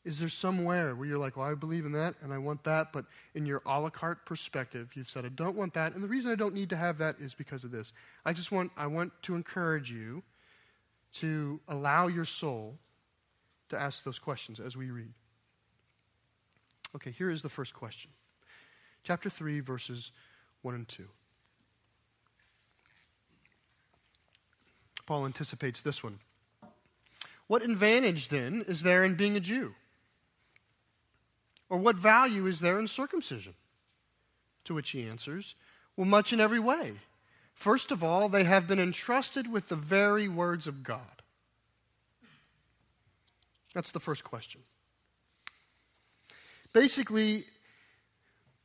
Is 0.09 0.19
there 0.19 0.31
somewhere 0.31 0.95
where 0.95 1.07
you're 1.07 1.19
like, 1.19 1.37
well, 1.37 1.47
I 1.47 1.55
believe 1.55 1.85
in 1.85 1.93
that 1.93 2.15
and 2.23 2.33
I 2.33 2.39
want 2.39 2.65
that, 2.65 2.95
but 2.95 3.05
in 3.35 3.45
your 3.45 3.61
a 3.67 3.79
la 3.79 3.91
carte 3.91 4.25
perspective, 4.25 4.93
you've 4.95 5.11
said, 5.11 5.27
I 5.27 5.29
don't 5.29 5.55
want 5.55 5.75
that. 5.75 5.93
And 5.93 6.03
the 6.03 6.09
reason 6.09 6.33
I 6.33 6.35
don't 6.35 6.55
need 6.55 6.71
to 6.71 6.77
have 6.77 6.97
that 6.97 7.17
is 7.21 7.35
because 7.35 7.63
of 7.63 7.73
this. 7.73 7.93
I 8.25 8.33
just 8.33 8.51
want, 8.51 8.73
I 8.75 8.87
want 8.87 9.13
to 9.25 9.35
encourage 9.35 9.91
you 9.91 10.23
to 11.17 11.61
allow 11.69 12.07
your 12.07 12.25
soul 12.25 12.79
to 13.69 13.79
ask 13.79 14.03
those 14.03 14.19
questions 14.19 14.61
as 14.61 14.79
we 14.79 14.91
read. 14.91 15.13
Okay, 16.97 17.11
here 17.11 17.29
is 17.29 17.43
the 17.43 17.51
first 17.51 17.75
question. 17.75 18.11
Chapter 19.03 19.29
3, 19.29 19.61
verses 19.61 20.11
1 20.63 20.75
and 20.75 20.89
2. 20.89 21.05
Paul 25.05 25.27
anticipates 25.27 25.83
this 25.83 26.03
one. 26.03 26.21
What 27.47 27.61
advantage 27.61 28.29
then 28.29 28.65
is 28.67 28.81
there 28.81 29.05
in 29.05 29.15
being 29.15 29.37
a 29.37 29.41
Jew? 29.41 29.75
Or 31.71 31.79
what 31.79 31.97
value 31.97 32.47
is 32.47 32.61
there 32.61 32.79
in 32.79 32.89
circumcision? 32.89 33.55
To 34.65 34.75
which 34.75 34.91
he 34.91 35.07
answers, 35.07 35.55
Well, 35.97 36.07
much 36.07 36.33
in 36.33 36.41
every 36.41 36.61
way. 36.61 36.95
First 37.55 37.91
of 37.91 38.05
all, 38.05 38.29
they 38.29 38.45
have 38.45 38.69
been 38.69 38.79
entrusted 38.79 39.51
with 39.51 39.69
the 39.69 39.77
very 39.77 40.29
words 40.29 40.67
of 40.67 40.83
God. 40.83 41.23
That's 43.75 43.91
the 43.91 44.01
first 44.01 44.25
question. 44.25 44.61
Basically, 46.73 47.45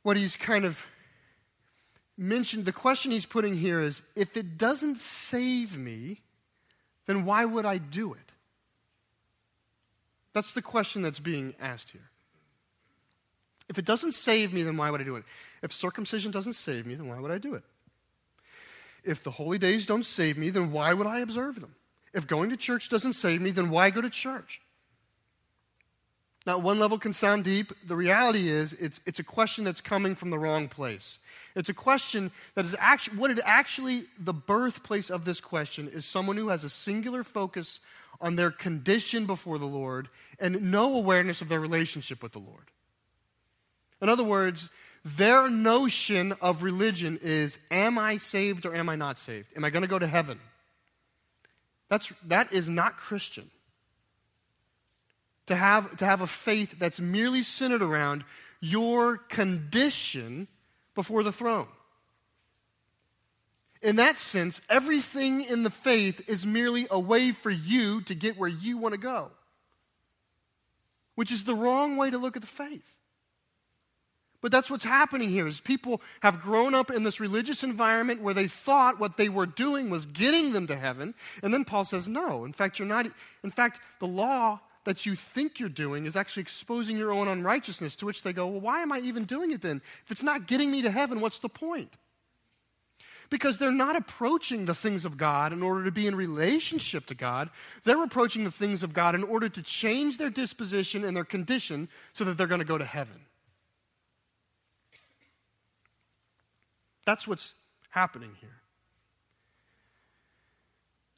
what 0.04 0.18
he's 0.18 0.36
kind 0.36 0.66
of 0.66 0.86
mentioned, 2.18 2.66
the 2.66 2.72
question 2.72 3.12
he's 3.12 3.26
putting 3.26 3.56
here 3.56 3.80
is 3.80 4.04
if 4.16 4.38
it 4.38 4.58
doesn't 4.58 4.98
save 4.98 5.78
me, 5.78 6.22
then 7.06 7.26
why 7.26 7.46
would 7.46 7.66
I 7.66 7.80
do 7.80 8.14
it? 8.14 8.32
That's 10.34 10.54
the 10.54 10.62
question 10.62 11.02
that's 11.02 11.20
being 11.20 11.54
asked 11.60 11.92
here. 11.92 12.10
If 13.70 13.77
it 13.77 13.86
doesn't 13.86 14.13
save 14.13 14.53
me, 14.53 14.63
then 14.63 14.77
why 14.77 14.89
would 14.89 15.01
I 15.01 15.03
do 15.03 15.15
it? 15.15 15.24
If 15.62 15.72
circumcision 15.72 16.32
doesn't 16.32 16.53
save 16.53 16.86
me, 16.86 16.96
then 16.96 17.08
why 17.08 17.20
would 17.20 17.32
I 17.32 17.38
do 17.38 17.53
it? 17.55 17.63
If 19.03 19.24
the 19.24 19.32
holy 19.32 19.58
days 19.58 19.86
don't 19.86 20.05
save 20.05 20.38
me, 20.38 20.50
then 20.50 20.72
why 20.72 20.93
would 20.93 21.08
I 21.08 21.20
observe 21.20 21.60
them? 21.60 21.75
If 22.13 22.27
going 22.27 22.50
to 22.51 22.58
church 22.58 22.89
doesn't 22.89 23.13
save 23.13 23.41
me, 23.41 23.51
then 23.51 23.70
why 23.70 23.89
go 23.89 24.01
to 24.01 24.10
church? 24.10 24.62
Now, 26.46 26.58
one 26.58 26.77
level 26.77 27.00
can 27.00 27.13
sound 27.13 27.46
deep. 27.46 27.72
The 27.88 27.96
reality 27.96 28.50
is, 28.50 28.74
it's, 28.74 29.00
it's 29.05 29.20
a 29.20 29.24
question 29.24 29.63
that's 29.63 29.79
coming 29.79 30.13
from 30.13 30.29
the 30.29 30.38
wrong 30.38 30.67
place. 30.67 31.20
It's 31.55 31.70
a 31.70 31.74
question 31.74 32.32
that 32.55 32.65
is 32.65 32.75
actually, 32.79 33.17
what 33.17 33.32
it 33.32 33.39
actually, 33.46 34.05
the 34.20 34.34
birthplace 34.34 35.10
of 35.10 35.24
this 35.24 35.39
question 35.39 35.88
is 35.88 36.05
someone 36.05 36.36
who 36.36 36.50
has 36.50 36.65
a 36.65 36.70
singular 36.70 37.24
focus 37.24 37.79
on 38.20 38.36
their 38.36 38.51
condition 38.51 39.25
before 39.25 39.58
the 39.58 39.65
Lord 39.65 40.10
and 40.39 40.70
no 40.70 40.98
awareness 40.98 41.41
of 41.41 41.48
their 41.48 41.62
relationship 41.62 42.22
with 42.22 42.34
the 42.34 42.39
Lord. 42.39 42.72
In 44.04 44.10
other 44.10 44.24
words, 44.26 44.70
their 45.06 45.50
notion 45.50 46.34
of 46.42 46.62
religion 46.62 47.18
is 47.22 47.58
am 47.72 47.98
I 47.98 48.18
saved 48.18 48.66
or 48.66 48.76
am 48.76 48.90
I 48.90 48.98
not 48.98 49.18
saved? 49.18 49.48
Am 49.56 49.64
I 49.64 49.70
going 49.70 49.82
to 49.82 49.88
go 49.88 49.98
to 49.98 50.06
heaven? 50.06 50.42
That's, 51.88 52.12
that 52.26 52.52
is 52.52 52.68
not 52.68 52.98
Christian. 52.98 53.50
To 55.48 55.56
have, 55.56 55.96
to 55.98 56.06
have 56.06 56.20
a 56.20 56.28
faith 56.28 56.78
that's 56.78 57.00
merely 57.00 57.44
centered 57.44 57.82
around 57.82 58.26
your 58.60 59.18
condition 59.18 60.50
before 60.96 61.24
the 61.24 61.32
throne. 61.32 61.68
In 63.82 63.96
that 63.96 64.20
sense, 64.20 64.62
everything 64.70 65.46
in 65.46 65.64
the 65.64 65.70
faith 65.70 66.28
is 66.28 66.46
merely 66.46 66.88
a 66.92 67.00
way 67.00 67.32
for 67.32 67.50
you 67.50 68.02
to 68.02 68.16
get 68.16 68.38
where 68.38 68.50
you 68.50 68.78
want 68.78 68.94
to 68.94 69.00
go, 69.00 69.32
which 71.16 71.32
is 71.32 71.46
the 71.46 71.56
wrong 71.56 71.96
way 71.96 72.10
to 72.10 72.18
look 72.18 72.36
at 72.36 72.42
the 72.42 72.48
faith. 72.48 72.94
But 74.44 74.52
that's 74.52 74.70
what's 74.70 74.84
happening 74.84 75.30
here 75.30 75.48
is 75.48 75.62
people 75.62 76.02
have 76.20 76.42
grown 76.42 76.76
up 76.76 76.92
in 76.92 77.04
this 77.04 77.22
religious 77.22 77.64
environment 77.64 78.22
where 78.22 78.34
they 78.34 78.50
thought 78.50 79.00
what 79.00 79.16
they 79.16 79.30
were 79.30 79.46
doing 79.46 79.90
was 79.90 80.06
getting 80.06 80.52
them 80.52 80.68
to 80.68 80.76
heaven. 80.76 81.16
And 81.42 81.54
then 81.54 81.64
Paul 81.64 81.86
says, 81.86 82.10
no. 82.10 82.44
In 82.44 82.52
fact, 82.52 82.78
you're 82.78 82.88
not. 82.88 83.08
In 83.46 83.52
fact, 83.52 83.80
the 84.00 84.06
law 84.06 84.60
that 84.84 85.06
you 85.06 85.16
think 85.16 85.62
you're 85.62 85.70
doing 85.70 86.06
is 86.06 86.18
actually 86.18 86.42
exposing 86.42 86.98
your 86.98 87.14
own 87.14 87.30
unrighteousness, 87.30 87.96
to 87.96 88.06
which 88.06 88.22
they 88.22 88.34
go, 88.34 88.48
well, 88.48 88.60
why 88.60 88.82
am 88.82 88.92
I 88.92 89.00
even 89.00 89.24
doing 89.24 89.52
it 89.52 89.62
then? 89.62 89.82
If 90.04 90.12
it's 90.12 90.24
not 90.24 90.46
getting 90.46 90.70
me 90.70 90.82
to 90.82 90.92
heaven, 90.92 91.22
what's 91.22 91.38
the 91.38 91.48
point? 91.48 91.94
Because 93.30 93.58
they're 93.58 93.72
not 93.72 93.96
approaching 93.96 94.66
the 94.66 94.76
things 94.76 95.06
of 95.06 95.16
God 95.16 95.54
in 95.54 95.64
order 95.64 95.86
to 95.86 95.92
be 95.92 96.06
in 96.06 96.16
relationship 96.18 97.06
to 97.06 97.16
God. 97.16 97.50
They're 97.86 98.04
approaching 98.04 98.44
the 98.44 98.52
things 98.52 98.84
of 98.84 98.94
God 98.94 99.16
in 99.16 99.24
order 99.24 99.48
to 99.48 99.62
change 99.62 100.18
their 100.18 100.30
disposition 100.30 101.06
and 101.06 101.16
their 101.16 101.24
condition 101.24 101.88
so 102.12 102.26
that 102.26 102.38
they're 102.38 102.46
going 102.46 102.60
to 102.60 102.66
go 102.66 102.78
to 102.78 102.84
heaven. 102.84 103.22
That's 107.06 107.28
what's 107.28 107.54
happening 107.90 108.32
here. 108.40 108.62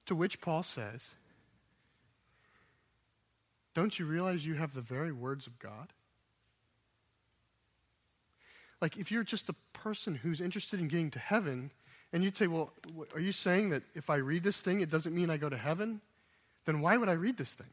To 0.07 0.15
which 0.15 0.41
Paul 0.41 0.63
says, 0.63 1.11
Don't 3.73 3.97
you 3.97 4.05
realize 4.05 4.45
you 4.45 4.55
have 4.55 4.73
the 4.73 4.81
very 4.81 5.11
words 5.11 5.47
of 5.47 5.59
God? 5.59 5.93
Like, 8.81 8.97
if 8.97 9.11
you're 9.11 9.23
just 9.23 9.49
a 9.49 9.55
person 9.73 10.15
who's 10.15 10.41
interested 10.41 10.79
in 10.79 10.87
getting 10.87 11.11
to 11.11 11.19
heaven, 11.19 11.71
and 12.13 12.23
you'd 12.23 12.37
say, 12.37 12.47
Well, 12.47 12.71
are 13.13 13.19
you 13.19 13.31
saying 13.31 13.69
that 13.71 13.83
if 13.93 14.09
I 14.09 14.17
read 14.17 14.43
this 14.43 14.61
thing, 14.61 14.81
it 14.81 14.89
doesn't 14.89 15.15
mean 15.15 15.29
I 15.29 15.37
go 15.37 15.49
to 15.49 15.57
heaven? 15.57 16.01
Then 16.65 16.81
why 16.81 16.97
would 16.97 17.09
I 17.09 17.13
read 17.13 17.37
this 17.37 17.53
thing? 17.53 17.69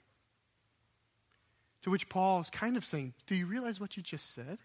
To 1.83 1.91
which 1.91 2.09
Paul 2.09 2.41
is 2.41 2.51
kind 2.51 2.77
of 2.77 2.85
saying, 2.85 3.15
Do 3.27 3.35
you 3.35 3.47
realize 3.47 3.81
what 3.81 3.97
you 3.97 4.03
just 4.03 4.35
said? 4.35 4.59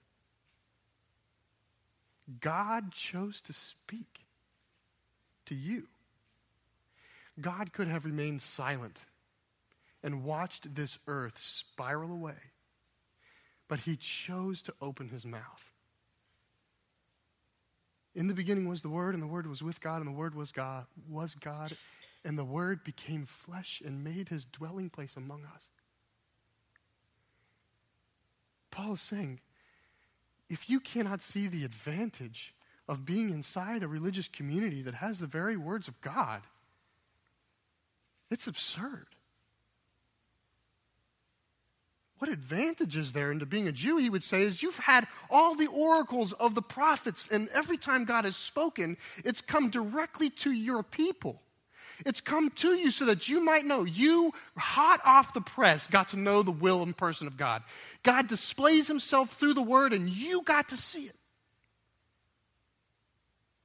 God 2.41 2.91
chose 2.91 3.41
to 3.41 3.53
speak 3.53 4.25
to 5.45 5.55
you. 5.55 5.87
God 7.39 7.71
could 7.71 7.87
have 7.87 8.05
remained 8.05 8.41
silent 8.41 9.05
and 10.03 10.23
watched 10.23 10.75
this 10.75 10.97
earth 11.07 11.39
spiral 11.39 12.11
away, 12.11 12.51
but 13.67 13.81
he 13.81 13.95
chose 13.95 14.61
to 14.63 14.73
open 14.81 15.09
his 15.09 15.25
mouth. 15.25 15.71
In 18.15 18.27
the 18.27 18.33
beginning 18.33 18.67
was 18.67 18.81
the 18.81 18.89
Word, 18.89 19.13
and 19.13 19.21
the 19.21 19.27
Word 19.27 19.45
was 19.45 19.61
with 19.61 19.79
God, 19.79 19.97
and 19.97 20.07
the 20.07 20.17
Word 20.17 20.33
was 20.33 20.51
God, 20.51 20.85
was 21.07 21.35
God, 21.35 21.77
and 22.25 22.37
the 22.37 22.43
Word 22.43 22.83
became 22.83 23.25
flesh 23.25 23.81
and 23.85 24.03
made 24.03 24.29
his 24.29 24.43
dwelling 24.43 24.89
place 24.89 25.15
among 25.15 25.43
us. 25.45 25.69
Paul 28.71 28.93
is 28.93 29.01
saying, 29.01 29.39
if 30.49 30.69
you 30.69 30.79
cannot 30.79 31.21
see 31.21 31.47
the 31.47 31.63
advantage 31.63 32.53
of 32.87 33.05
being 33.05 33.29
inside 33.29 33.83
a 33.83 33.87
religious 33.87 34.27
community 34.27 34.81
that 34.81 34.95
has 34.95 35.19
the 35.19 35.27
very 35.27 35.57
words 35.57 35.87
of 35.87 35.99
God, 36.01 36.41
it's 38.29 38.47
absurd. 38.47 39.07
what 42.19 42.31
advantage 42.31 42.95
is 42.95 43.11
there 43.11 43.31
into 43.31 43.45
being 43.45 43.67
a 43.67 43.71
Jew? 43.71 43.97
He 43.97 44.09
would 44.09 44.23
say, 44.23 44.41
is 44.41 44.63
you've 44.63 44.79
had 44.79 45.07
all 45.29 45.55
the 45.55 45.67
oracles 45.67 46.33
of 46.33 46.55
the 46.55 46.61
prophets, 46.61 47.27
and 47.31 47.47
every 47.53 47.77
time 47.77 48.05
God 48.05 48.25
has 48.25 48.35
spoken, 48.35 48.97
it's 49.23 49.41
come 49.41 49.69
directly 49.69 50.29
to 50.31 50.51
your 50.51 50.81
people. 50.81 51.41
It's 52.05 52.21
come 52.21 52.49
to 52.51 52.73
you 52.73 52.91
so 52.91 53.05
that 53.05 53.27
you 53.27 53.43
might 53.43 53.65
know. 53.65 53.83
You, 53.83 54.33
hot 54.57 55.01
off 55.03 55.33
the 55.33 55.41
press, 55.41 55.87
got 55.87 56.09
to 56.09 56.17
know 56.17 56.43
the 56.43 56.51
will 56.51 56.83
and 56.83 56.95
person 56.95 57.27
of 57.27 57.37
God. 57.37 57.63
God 58.03 58.27
displays 58.27 58.87
himself 58.87 59.33
through 59.33 59.55
the 59.55 59.61
word, 59.61 59.93
and 59.93 60.09
you 60.09 60.43
got 60.43 60.69
to 60.69 60.77
see 60.77 61.05
it. 61.05 61.15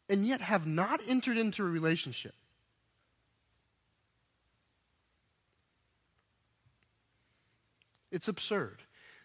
And 0.08 0.26
yet 0.26 0.40
have 0.40 0.66
not 0.66 1.00
entered 1.06 1.38
into 1.38 1.62
a 1.62 1.68
relationship. 1.68 2.34
It's 8.10 8.28
absurd. 8.28 8.82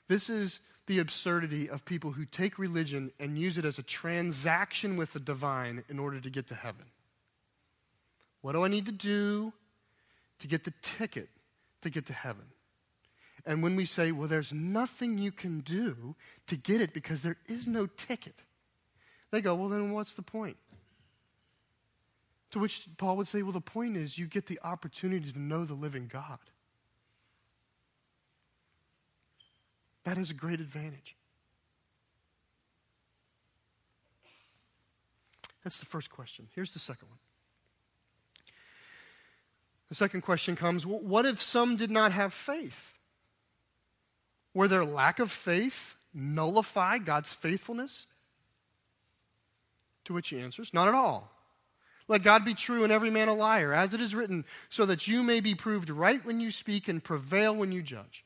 This 0.07 0.29
is 0.29 0.61
the 0.85 0.99
absurdity 0.99 1.69
of 1.69 1.83
people 1.83 2.13
who 2.13 2.25
take 2.25 2.57
religion 2.57 3.11
and 3.19 3.37
use 3.37 3.57
it 3.57 3.65
as 3.65 3.77
a 3.77 3.83
transaction 3.83 4.95
with 4.95 5.11
the 5.11 5.19
divine 5.19 5.83
in 5.89 5.99
order 5.99 6.21
to 6.21 6.29
get 6.29 6.47
to 6.47 6.55
heaven. 6.55 6.85
What 8.47 8.53
do 8.53 8.63
I 8.63 8.69
need 8.69 8.85
to 8.85 8.93
do 8.93 9.51
to 10.39 10.47
get 10.47 10.63
the 10.63 10.71
ticket 10.81 11.27
to 11.81 11.89
get 11.89 12.05
to 12.05 12.13
heaven? 12.13 12.45
And 13.45 13.61
when 13.61 13.75
we 13.75 13.83
say, 13.83 14.13
well, 14.13 14.29
there's 14.29 14.53
nothing 14.53 15.17
you 15.17 15.33
can 15.33 15.59
do 15.59 16.15
to 16.47 16.55
get 16.55 16.79
it 16.79 16.93
because 16.93 17.23
there 17.23 17.35
is 17.47 17.67
no 17.67 17.87
ticket, 17.87 18.35
they 19.31 19.41
go, 19.41 19.53
well, 19.53 19.67
then 19.67 19.91
what's 19.91 20.13
the 20.13 20.21
point? 20.21 20.55
To 22.51 22.59
which 22.59 22.87
Paul 22.97 23.17
would 23.17 23.27
say, 23.27 23.41
well, 23.41 23.51
the 23.51 23.59
point 23.59 23.97
is 23.97 24.17
you 24.17 24.27
get 24.27 24.45
the 24.45 24.59
opportunity 24.63 25.29
to 25.29 25.37
know 25.37 25.65
the 25.65 25.73
living 25.73 26.09
God. 26.09 26.39
That 30.05 30.17
is 30.17 30.31
a 30.31 30.33
great 30.33 30.61
advantage. 30.61 31.17
That's 35.65 35.79
the 35.79 35.85
first 35.85 36.09
question. 36.09 36.47
Here's 36.55 36.71
the 36.71 36.79
second 36.79 37.09
one. 37.09 37.19
The 39.89 39.95
second 39.95 40.21
question 40.21 40.55
comes 40.55 40.85
what 40.85 41.25
if 41.25 41.41
some 41.41 41.75
did 41.75 41.91
not 41.91 42.11
have 42.11 42.33
faith? 42.33 42.93
Were 44.53 44.67
their 44.67 44.85
lack 44.85 45.19
of 45.19 45.31
faith 45.31 45.95
nullify 46.13 46.97
God's 46.97 47.33
faithfulness? 47.33 48.07
To 50.05 50.13
which 50.13 50.29
he 50.29 50.39
answers, 50.39 50.73
Not 50.73 50.87
at 50.87 50.93
all. 50.93 51.31
Let 52.07 52.23
God 52.23 52.45
be 52.45 52.53
true 52.53 52.83
and 52.83 52.91
every 52.91 53.09
man 53.09 53.27
a 53.27 53.33
liar, 53.33 53.73
as 53.73 53.93
it 53.93 53.99
is 53.99 54.15
written, 54.15 54.45
so 54.69 54.85
that 54.85 55.07
you 55.07 55.23
may 55.23 55.41
be 55.41 55.55
proved 55.55 55.89
right 55.89 56.23
when 56.25 56.39
you 56.39 56.51
speak 56.51 56.87
and 56.87 57.03
prevail 57.03 57.53
when 57.53 57.73
you 57.73 57.81
judge. 57.81 58.23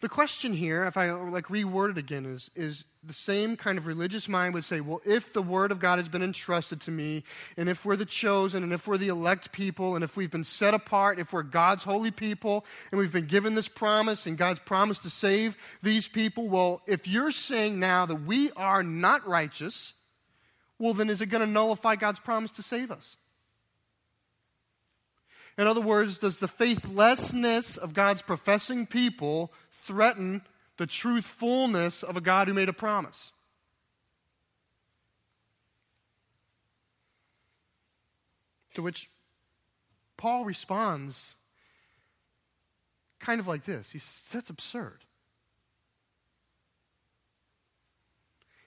The 0.00 0.08
question 0.08 0.52
here, 0.52 0.84
if 0.84 0.96
I 0.96 1.10
like 1.10 1.46
reword 1.46 1.92
it 1.92 1.98
again, 1.98 2.26
is, 2.26 2.50
is 2.54 2.84
the 3.02 3.14
same 3.14 3.56
kind 3.56 3.78
of 3.78 3.86
religious 3.86 4.28
mind 4.28 4.52
would 4.52 4.64
say, 4.64 4.80
well, 4.80 5.00
if 5.06 5.32
the 5.32 5.40
word 5.40 5.72
of 5.72 5.78
God 5.78 5.98
has 5.98 6.08
been 6.08 6.22
entrusted 6.22 6.80
to 6.82 6.90
me, 6.90 7.24
and 7.56 7.68
if 7.68 7.84
we're 7.84 7.96
the 7.96 8.04
chosen, 8.04 8.62
and 8.62 8.72
if 8.72 8.86
we're 8.86 8.98
the 8.98 9.08
elect 9.08 9.52
people, 9.52 9.94
and 9.94 10.04
if 10.04 10.16
we've 10.16 10.30
been 10.30 10.44
set 10.44 10.74
apart, 10.74 11.18
if 11.18 11.32
we're 11.32 11.42
God's 11.42 11.84
holy 11.84 12.10
people, 12.10 12.66
and 12.90 12.98
we've 12.98 13.12
been 13.12 13.26
given 13.26 13.54
this 13.54 13.68
promise, 13.68 14.26
and 14.26 14.36
God's 14.36 14.60
promised 14.60 15.02
to 15.04 15.10
save 15.10 15.56
these 15.82 16.08
people, 16.08 16.48
well, 16.48 16.82
if 16.86 17.08
you're 17.08 17.32
saying 17.32 17.80
now 17.80 18.04
that 18.04 18.22
we 18.22 18.50
are 18.52 18.82
not 18.82 19.26
righteous, 19.26 19.94
well, 20.78 20.92
then 20.92 21.08
is 21.08 21.22
it 21.22 21.26
going 21.26 21.44
to 21.44 21.50
nullify 21.50 21.96
God's 21.96 22.20
promise 22.20 22.50
to 22.52 22.62
save 22.62 22.90
us? 22.90 23.16
In 25.58 25.66
other 25.66 25.80
words, 25.80 26.18
does 26.18 26.38
the 26.38 26.48
faithlessness 26.48 27.78
of 27.78 27.94
God's 27.94 28.20
professing 28.20 28.84
people 28.84 29.52
threaten 29.86 30.42
the 30.76 30.86
truthfulness 30.86 32.02
of 32.02 32.16
a 32.16 32.20
God 32.20 32.48
who 32.48 32.54
made 32.54 32.68
a 32.68 32.72
promise. 32.72 33.32
To 38.74 38.82
which 38.82 39.08
Paul 40.16 40.44
responds 40.44 41.34
kind 43.18 43.40
of 43.40 43.46
like 43.46 43.64
this 43.64 43.90
He 43.90 43.98
says, 43.98 44.22
That's 44.32 44.50
absurd. 44.50 44.98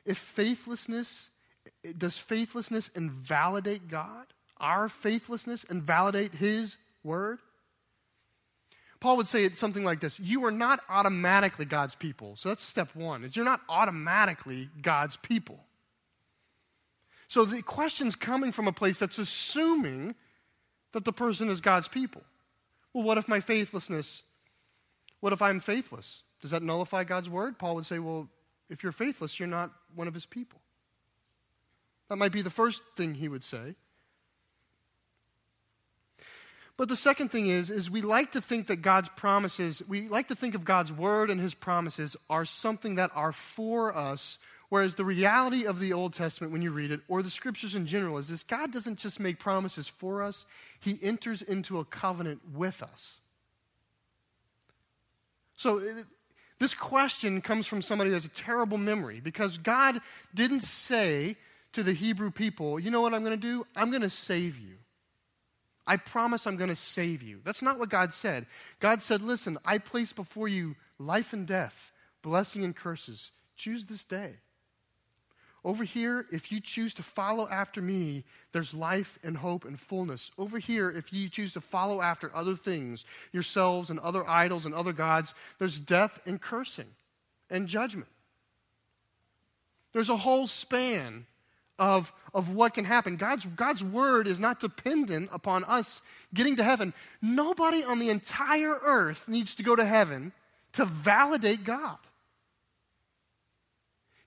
If 0.06 0.18
faithlessness, 0.18 1.30
does 1.98 2.18
faithlessness 2.18 2.88
invalidate 2.96 3.88
God? 3.88 4.26
Our 4.58 4.90
faithlessness 4.90 5.64
invalidate 5.66 6.34
His 6.34 6.78
word? 7.04 7.40
Paul 9.00 9.18
would 9.18 9.28
say 9.28 9.46
it 9.46 9.56
something 9.56 9.84
like 9.84 10.00
this 10.00 10.20
You 10.20 10.46
are 10.46 10.52
not 10.52 10.82
automatically 10.90 11.66
God's 11.66 11.96
people. 11.96 12.36
So 12.36 12.50
that's 12.50 12.64
step 12.64 12.96
one, 12.96 13.30
you're 13.34 13.46
not 13.46 13.62
automatically 13.70 14.70
God's 14.82 15.16
people. 15.18 15.60
So 17.28 17.46
the 17.46 17.62
question's 17.62 18.16
coming 18.16 18.52
from 18.52 18.68
a 18.68 18.72
place 18.72 18.98
that's 18.98 19.20
assuming 19.20 20.16
that 20.94 21.06
the 21.06 21.14
person 21.14 21.50
is 21.50 21.62
God's 21.62 21.88
people. 21.88 22.24
Well, 22.92 23.04
what 23.04 23.20
if 23.20 23.28
my 23.28 23.40
faithlessness, 23.40 24.24
what 25.20 25.32
if 25.32 25.42
I'm 25.42 25.60
faithless? 25.60 26.24
Does 26.42 26.52
that 26.52 26.64
nullify 26.64 27.04
God's 27.04 27.30
word? 27.30 27.60
Paul 27.60 27.76
would 27.76 27.86
say, 27.86 28.00
well, 28.00 28.28
if 28.68 28.82
you're 28.82 28.92
faithless, 28.92 29.40
you're 29.40 29.48
not 29.48 29.72
one 29.94 30.08
of 30.08 30.16
his 30.16 30.26
people. 30.26 30.60
That 32.10 32.16
might 32.16 32.32
be 32.32 32.42
the 32.42 32.50
first 32.50 32.82
thing 32.98 33.14
he 33.14 33.28
would 33.28 33.44
say. 33.44 33.76
But 36.80 36.88
the 36.88 36.96
second 36.96 37.28
thing 37.28 37.48
is, 37.48 37.70
is 37.70 37.92
we 37.92 38.02
like 38.02 38.32
to 38.32 38.42
think 38.42 38.68
that 38.68 38.78
God's 38.78 39.10
promises, 39.10 39.84
we 39.90 40.08
like 40.08 40.30
to 40.30 40.36
think 40.36 40.56
of 40.56 40.64
God's 40.64 40.94
word 40.94 41.30
and 41.30 41.38
his 41.38 41.54
promises 41.54 42.16
are 42.30 42.46
something 42.46 42.96
that 42.96 43.12
are 43.14 43.34
for 43.34 43.94
us, 43.94 44.38
whereas 44.70 44.96
the 44.96 45.04
reality 45.04 45.66
of 45.66 45.82
the 45.82 45.92
Old 45.92 46.14
Testament 46.14 46.54
when 46.54 46.62
you 46.62 46.72
read 46.72 46.92
it, 46.92 47.02
or 47.10 47.22
the 47.22 47.30
scriptures 47.30 47.76
in 47.76 47.86
general, 47.86 48.18
is 48.18 48.30
this 48.30 48.44
God 48.44 48.72
doesn't 48.72 48.98
just 48.98 49.20
make 49.20 49.40
promises 49.40 49.90
for 49.90 50.24
us, 50.24 50.46
he 50.80 50.98
enters 51.04 51.42
into 51.42 51.80
a 51.80 51.84
covenant 51.84 52.40
with 52.54 52.82
us. 52.82 53.18
So 55.58 55.80
it, 55.80 56.06
this 56.60 56.74
question 56.74 57.42
comes 57.42 57.68
from 57.68 57.82
somebody 57.82 58.12
who 58.12 58.14
has 58.14 58.24
a 58.24 58.30
terrible 58.30 58.78
memory 58.78 59.20
because 59.20 59.58
God 59.58 60.00
didn't 60.34 60.64
say 60.64 61.36
to 61.74 61.84
the 61.84 61.92
Hebrew 61.92 62.32
people, 62.32 62.80
you 62.80 62.90
know 62.90 63.02
what 63.02 63.14
I'm 63.14 63.26
going 63.26 63.38
to 63.38 63.48
do? 63.48 63.68
I'm 63.76 63.90
going 63.90 64.02
to 64.02 64.10
save 64.10 64.58
you. 64.58 64.79
I 65.90 65.98
promise 65.98 66.46
I'm 66.46 66.56
going 66.56 66.70
to 66.70 66.76
save 66.76 67.24
you. 67.24 67.42
That's 67.44 67.64
not 67.64 67.80
what 67.80 67.90
God 67.90 68.14
said. 68.14 68.46
God 68.80 69.02
said, 69.02 69.24
Listen, 69.24 69.58
I 69.66 69.80
place 69.80 70.14
before 70.14 70.48
you 70.48 70.76
life 71.00 71.34
and 71.34 71.48
death, 71.48 71.92
blessing 72.22 72.64
and 72.64 72.76
curses. 72.76 73.32
Choose 73.58 73.86
this 73.86 74.04
day. 74.04 74.36
Over 75.66 75.84
here, 75.84 76.28
if 76.32 76.52
you 76.52 76.62
choose 76.62 76.94
to 76.94 77.04
follow 77.04 77.50
after 77.50 77.82
me, 77.82 78.24
there's 78.52 78.72
life 78.72 79.18
and 79.24 79.36
hope 79.36 79.66
and 79.66 79.80
fullness. 79.80 80.30
Over 80.38 80.60
here, 80.60 80.92
if 80.92 81.12
you 81.12 81.28
choose 81.28 81.54
to 81.54 81.62
follow 81.62 82.02
after 82.04 82.34
other 82.36 82.56
things, 82.56 83.04
yourselves 83.32 83.90
and 83.90 84.00
other 84.00 84.30
idols 84.30 84.68
and 84.68 84.76
other 84.76 84.94
gods, 84.94 85.34
there's 85.58 85.80
death 85.80 86.20
and 86.28 86.40
cursing 86.40 86.92
and 87.50 87.68
judgment. 87.68 88.10
There's 89.92 90.10
a 90.10 90.18
whole 90.18 90.46
span 90.46 91.26
of, 91.80 92.12
of 92.34 92.54
what 92.54 92.74
can 92.74 92.86
happen. 92.86 93.16
God's, 93.16 93.46
God's 93.46 93.84
word 93.84 94.28
is 94.28 94.40
not 94.40 94.60
dependent 94.60 95.30
upon 95.32 95.64
us 95.64 96.02
getting 96.34 96.58
to 96.58 96.64
heaven. 96.64 96.94
Nobody 97.22 97.84
on 97.84 98.00
the 98.00 98.10
entire 98.10 98.78
earth 98.84 99.28
needs 99.28 99.56
to 99.56 99.64
go 99.64 99.76
to 99.76 99.86
heaven 99.86 100.34
to 100.74 100.86
validate 100.86 101.64
God. 101.64 101.98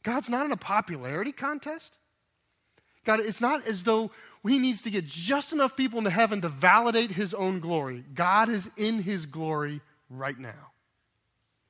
God's 0.02 0.28
not 0.28 0.44
in 0.46 0.52
a 0.52 0.56
popularity 0.56 1.30
contest. 1.30 1.96
God, 3.04 3.20
it's 3.20 3.40
not 3.40 3.66
as 3.66 3.82
though 3.82 4.10
he 4.44 4.58
needs 4.58 4.82
to 4.82 4.90
get 4.90 5.06
just 5.06 5.52
enough 5.52 5.76
people 5.76 5.98
into 5.98 6.10
heaven 6.10 6.40
to 6.40 6.48
validate 6.48 7.12
his 7.12 7.34
own 7.34 7.60
glory. 7.60 8.04
God 8.14 8.48
is 8.48 8.70
in 8.76 9.02
his 9.02 9.26
glory 9.26 9.80
right 10.10 10.38
now, 10.38 10.72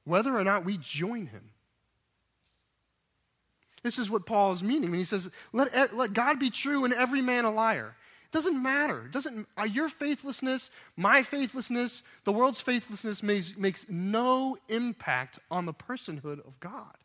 whether 0.05 0.35
or 0.37 0.45
not 0.45 0.65
we 0.65 0.79
join 0.79 1.27
him. 1.27 1.52
This 3.83 3.99
is 3.99 4.11
what 4.11 4.27
Paul 4.27 4.53
is 4.53 4.63
meaning 4.63 4.91
when 4.91 5.01
he 5.01 5.05
says, 5.05 5.31
let, 5.53 5.97
let 5.97 6.13
God 6.13 6.39
be 6.39 6.51
true 6.51 6.85
and 6.85 6.95
every 6.95 7.21
man 7.21 7.45
a 7.45 7.51
liar. 7.51 7.97
It 8.25 8.33
doesn't 8.33 8.63
matter. 8.63 9.07
It 9.07 9.13
doesn't, 9.13 9.49
uh, 9.59 9.65
your 9.65 9.89
faithlessness, 9.89 10.71
my 10.97 11.23
faithlessness, 11.23 12.03
the 12.25 12.33
world's 12.33 12.61
faithlessness 12.61 13.23
makes, 13.23 13.57
makes 13.57 13.87
no 13.89 14.57
impact 14.69 15.39
on 15.51 15.67
the 15.67 15.75
personhood 15.75 16.47
of 16.47 16.59
God. 16.61 16.97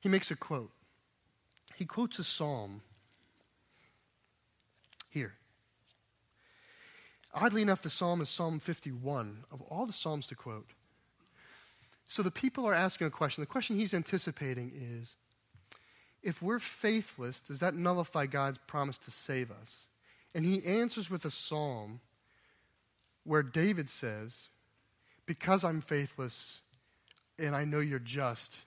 He 0.00 0.08
makes 0.08 0.32
a 0.32 0.36
quote. 0.36 0.72
He 1.76 1.84
quotes 1.84 2.18
a 2.18 2.24
psalm 2.24 2.82
here. 5.08 5.34
Oddly 7.32 7.62
enough, 7.62 7.82
the 7.82 7.88
psalm 7.88 8.20
is 8.20 8.28
Psalm 8.28 8.58
51 8.58 9.44
of 9.50 9.62
all 9.62 9.86
the 9.86 9.92
psalms 9.92 10.26
to 10.26 10.34
quote. 10.34 10.70
So 12.12 12.22
the 12.22 12.30
people 12.30 12.66
are 12.66 12.74
asking 12.74 13.06
a 13.06 13.10
question. 13.10 13.40
The 13.40 13.46
question 13.46 13.78
he's 13.78 13.94
anticipating 13.94 14.70
is 15.00 15.16
if 16.22 16.42
we're 16.42 16.58
faithless, 16.58 17.40
does 17.40 17.60
that 17.60 17.74
nullify 17.74 18.26
God's 18.26 18.58
promise 18.66 18.98
to 18.98 19.10
save 19.10 19.50
us? 19.50 19.86
And 20.34 20.44
he 20.44 20.62
answers 20.62 21.08
with 21.08 21.24
a 21.24 21.30
psalm 21.30 22.00
where 23.24 23.42
David 23.42 23.88
says, 23.88 24.50
Because 25.24 25.64
I'm 25.64 25.80
faithless 25.80 26.60
and 27.38 27.56
I 27.56 27.64
know 27.64 27.80
you're 27.80 27.98
just, 27.98 28.58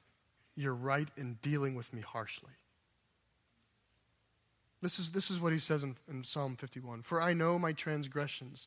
you're 0.55 0.73
right 0.73 1.09
in 1.15 1.37
dealing 1.43 1.75
with 1.75 1.93
me 1.93 2.01
harshly. 2.01 2.53
This 4.81 4.97
is, 4.97 5.11
this 5.11 5.29
is 5.29 5.39
what 5.39 5.53
he 5.53 5.59
says 5.59 5.83
in, 5.83 5.97
in 6.09 6.23
Psalm 6.23 6.55
51 6.55 7.03
For 7.03 7.21
I 7.21 7.33
know 7.33 7.59
my 7.59 7.73
transgressions, 7.73 8.65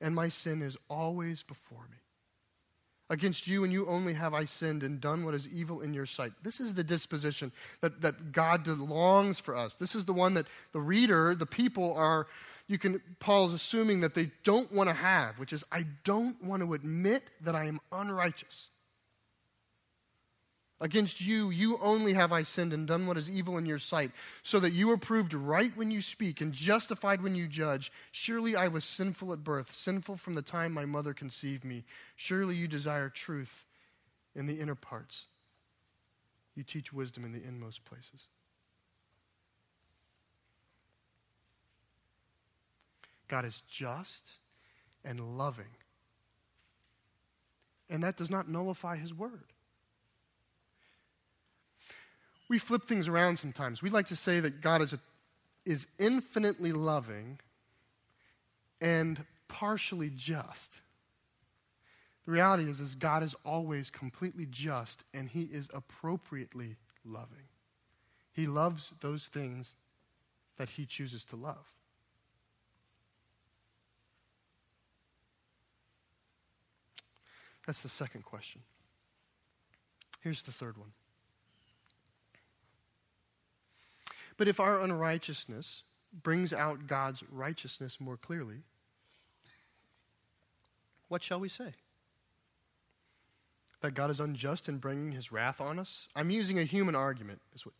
and 0.00 0.14
my 0.14 0.30
sin 0.30 0.62
is 0.62 0.78
always 0.88 1.42
before 1.42 1.86
me. 1.90 1.98
Against 3.10 3.46
you 3.46 3.64
and 3.64 3.72
you 3.72 3.86
only 3.86 4.12
have 4.14 4.34
I 4.34 4.44
sinned 4.44 4.82
and 4.82 5.00
done 5.00 5.24
what 5.24 5.34
is 5.34 5.48
evil 5.48 5.80
in 5.80 5.94
your 5.94 6.04
sight. 6.04 6.32
This 6.42 6.60
is 6.60 6.74
the 6.74 6.84
disposition 6.84 7.52
that, 7.80 8.02
that 8.02 8.32
God 8.32 8.66
longs 8.66 9.38
for 9.40 9.56
us. 9.56 9.74
This 9.74 9.94
is 9.94 10.04
the 10.04 10.12
one 10.12 10.34
that 10.34 10.46
the 10.72 10.80
reader, 10.80 11.34
the 11.34 11.46
people 11.46 11.94
are, 11.94 12.26
you 12.66 12.76
can, 12.76 13.00
Paul's 13.18 13.54
assuming 13.54 14.00
that 14.00 14.14
they 14.14 14.30
don't 14.44 14.70
want 14.70 14.90
to 14.90 14.94
have, 14.94 15.38
which 15.38 15.54
is, 15.54 15.64
I 15.72 15.86
don't 16.04 16.42
want 16.44 16.62
to 16.62 16.74
admit 16.74 17.22
that 17.40 17.54
I 17.54 17.64
am 17.64 17.80
unrighteous. 17.92 18.68
Against 20.80 21.20
you, 21.20 21.50
you 21.50 21.76
only 21.82 22.12
have 22.12 22.30
I 22.30 22.44
sinned 22.44 22.72
and 22.72 22.86
done 22.86 23.06
what 23.06 23.16
is 23.16 23.28
evil 23.28 23.58
in 23.58 23.66
your 23.66 23.80
sight, 23.80 24.12
so 24.44 24.60
that 24.60 24.72
you 24.72 24.90
are 24.92 24.96
proved 24.96 25.34
right 25.34 25.76
when 25.76 25.90
you 25.90 26.00
speak 26.00 26.40
and 26.40 26.52
justified 26.52 27.20
when 27.20 27.34
you 27.34 27.48
judge. 27.48 27.90
Surely 28.12 28.54
I 28.54 28.68
was 28.68 28.84
sinful 28.84 29.32
at 29.32 29.42
birth, 29.42 29.72
sinful 29.72 30.18
from 30.18 30.34
the 30.34 30.42
time 30.42 30.72
my 30.72 30.84
mother 30.84 31.14
conceived 31.14 31.64
me. 31.64 31.84
Surely 32.14 32.54
you 32.54 32.68
desire 32.68 33.08
truth 33.08 33.66
in 34.36 34.46
the 34.46 34.60
inner 34.60 34.76
parts. 34.76 35.26
You 36.54 36.62
teach 36.62 36.92
wisdom 36.92 37.24
in 37.24 37.32
the 37.32 37.42
inmost 37.42 37.84
places. 37.84 38.28
God 43.26 43.44
is 43.44 43.62
just 43.68 44.38
and 45.04 45.36
loving. 45.36 45.66
And 47.90 48.04
that 48.04 48.16
does 48.16 48.30
not 48.30 48.48
nullify 48.48 48.96
his 48.96 49.12
word 49.12 49.52
we 52.48 52.58
flip 52.58 52.84
things 52.84 53.08
around 53.08 53.38
sometimes. 53.38 53.82
We 53.82 53.90
like 53.90 54.06
to 54.08 54.16
say 54.16 54.40
that 54.40 54.60
God 54.60 54.80
is, 54.80 54.92
a, 54.92 55.00
is 55.64 55.86
infinitely 55.98 56.72
loving 56.72 57.38
and 58.80 59.24
partially 59.48 60.10
just. 60.10 60.80
The 62.24 62.32
reality 62.32 62.64
is, 62.64 62.80
is 62.80 62.94
God 62.94 63.22
is 63.22 63.34
always 63.44 63.90
completely 63.90 64.46
just 64.50 65.04
and 65.12 65.28
he 65.28 65.42
is 65.42 65.68
appropriately 65.74 66.76
loving. 67.04 67.48
He 68.32 68.46
loves 68.46 68.92
those 69.00 69.26
things 69.26 69.76
that 70.56 70.70
he 70.70 70.86
chooses 70.86 71.24
to 71.26 71.36
love. 71.36 71.72
That's 77.66 77.82
the 77.82 77.88
second 77.88 78.24
question. 78.24 78.62
Here's 80.20 80.42
the 80.42 80.52
third 80.52 80.78
one. 80.78 80.92
But 84.38 84.48
if 84.48 84.58
our 84.60 84.80
unrighteousness 84.80 85.82
brings 86.22 86.52
out 86.54 86.86
God's 86.86 87.22
righteousness 87.30 88.00
more 88.00 88.16
clearly, 88.16 88.62
what 91.08 91.22
shall 91.22 91.40
we 91.40 91.50
say? 91.50 91.74
That 93.80 93.94
God 93.94 94.10
is 94.10 94.20
unjust 94.20 94.68
in 94.68 94.78
bringing 94.78 95.12
his 95.12 95.30
wrath 95.30 95.60
on 95.60 95.78
us? 95.78 96.08
I'm 96.16 96.30
using 96.30 96.58
a 96.58 96.64
human 96.64 96.94
argument. 96.94 97.40
Is 97.54 97.66
what, 97.66 97.74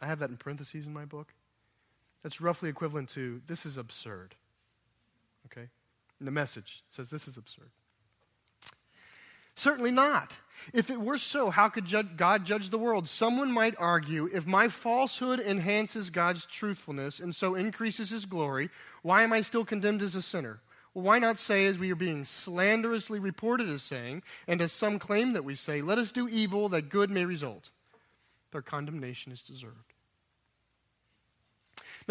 I 0.00 0.06
have 0.06 0.18
that 0.18 0.30
in 0.30 0.36
parentheses 0.36 0.86
in 0.86 0.92
my 0.92 1.04
book. 1.04 1.32
That's 2.22 2.40
roughly 2.40 2.68
equivalent 2.68 3.08
to 3.10 3.40
this 3.46 3.64
is 3.64 3.76
absurd. 3.76 4.34
Okay? 5.46 5.68
And 6.18 6.28
the 6.28 6.32
message 6.32 6.82
says 6.88 7.10
this 7.10 7.26
is 7.26 7.36
absurd. 7.36 7.70
Certainly 9.60 9.90
not. 9.90 10.32
If 10.72 10.88
it 10.88 10.98
were 10.98 11.18
so, 11.18 11.50
how 11.50 11.68
could 11.68 11.86
God 12.16 12.46
judge 12.46 12.70
the 12.70 12.78
world? 12.78 13.06
Someone 13.10 13.52
might 13.52 13.74
argue 13.78 14.26
if 14.32 14.46
my 14.46 14.68
falsehood 14.68 15.38
enhances 15.38 16.08
God's 16.08 16.46
truthfulness 16.46 17.20
and 17.20 17.34
so 17.34 17.54
increases 17.56 18.08
his 18.08 18.24
glory, 18.24 18.70
why 19.02 19.22
am 19.22 19.34
I 19.34 19.42
still 19.42 19.66
condemned 19.66 20.00
as 20.00 20.14
a 20.14 20.22
sinner? 20.22 20.60
Well, 20.94 21.04
why 21.04 21.18
not 21.18 21.38
say, 21.38 21.66
as 21.66 21.78
we 21.78 21.92
are 21.92 21.96
being 21.96 22.24
slanderously 22.24 23.18
reported 23.18 23.68
as 23.68 23.82
saying, 23.82 24.22
and 24.48 24.62
as 24.62 24.72
some 24.72 24.98
claim 24.98 25.34
that 25.34 25.44
we 25.44 25.56
say, 25.56 25.82
let 25.82 25.98
us 25.98 26.10
do 26.10 26.26
evil 26.26 26.70
that 26.70 26.88
good 26.88 27.10
may 27.10 27.26
result? 27.26 27.68
Their 28.52 28.62
condemnation 28.62 29.30
is 29.30 29.42
deserved. 29.42 29.92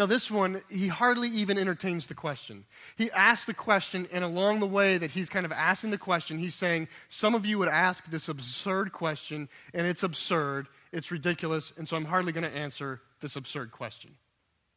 Now, 0.00 0.06
this 0.06 0.30
one, 0.30 0.62
he 0.70 0.88
hardly 0.88 1.28
even 1.28 1.58
entertains 1.58 2.06
the 2.06 2.14
question. 2.14 2.64
He 2.96 3.10
asks 3.10 3.44
the 3.44 3.52
question, 3.52 4.08
and 4.10 4.24
along 4.24 4.60
the 4.60 4.66
way 4.66 4.96
that 4.96 5.10
he's 5.10 5.28
kind 5.28 5.44
of 5.44 5.52
asking 5.52 5.90
the 5.90 5.98
question, 5.98 6.38
he's 6.38 6.54
saying, 6.54 6.88
Some 7.10 7.34
of 7.34 7.44
you 7.44 7.58
would 7.58 7.68
ask 7.68 8.06
this 8.06 8.26
absurd 8.26 8.92
question, 8.92 9.50
and 9.74 9.86
it's 9.86 10.02
absurd, 10.02 10.68
it's 10.90 11.10
ridiculous, 11.10 11.74
and 11.76 11.86
so 11.86 11.98
I'm 11.98 12.06
hardly 12.06 12.32
going 12.32 12.50
to 12.50 12.56
answer 12.56 13.02
this 13.20 13.36
absurd 13.36 13.72
question. 13.72 14.12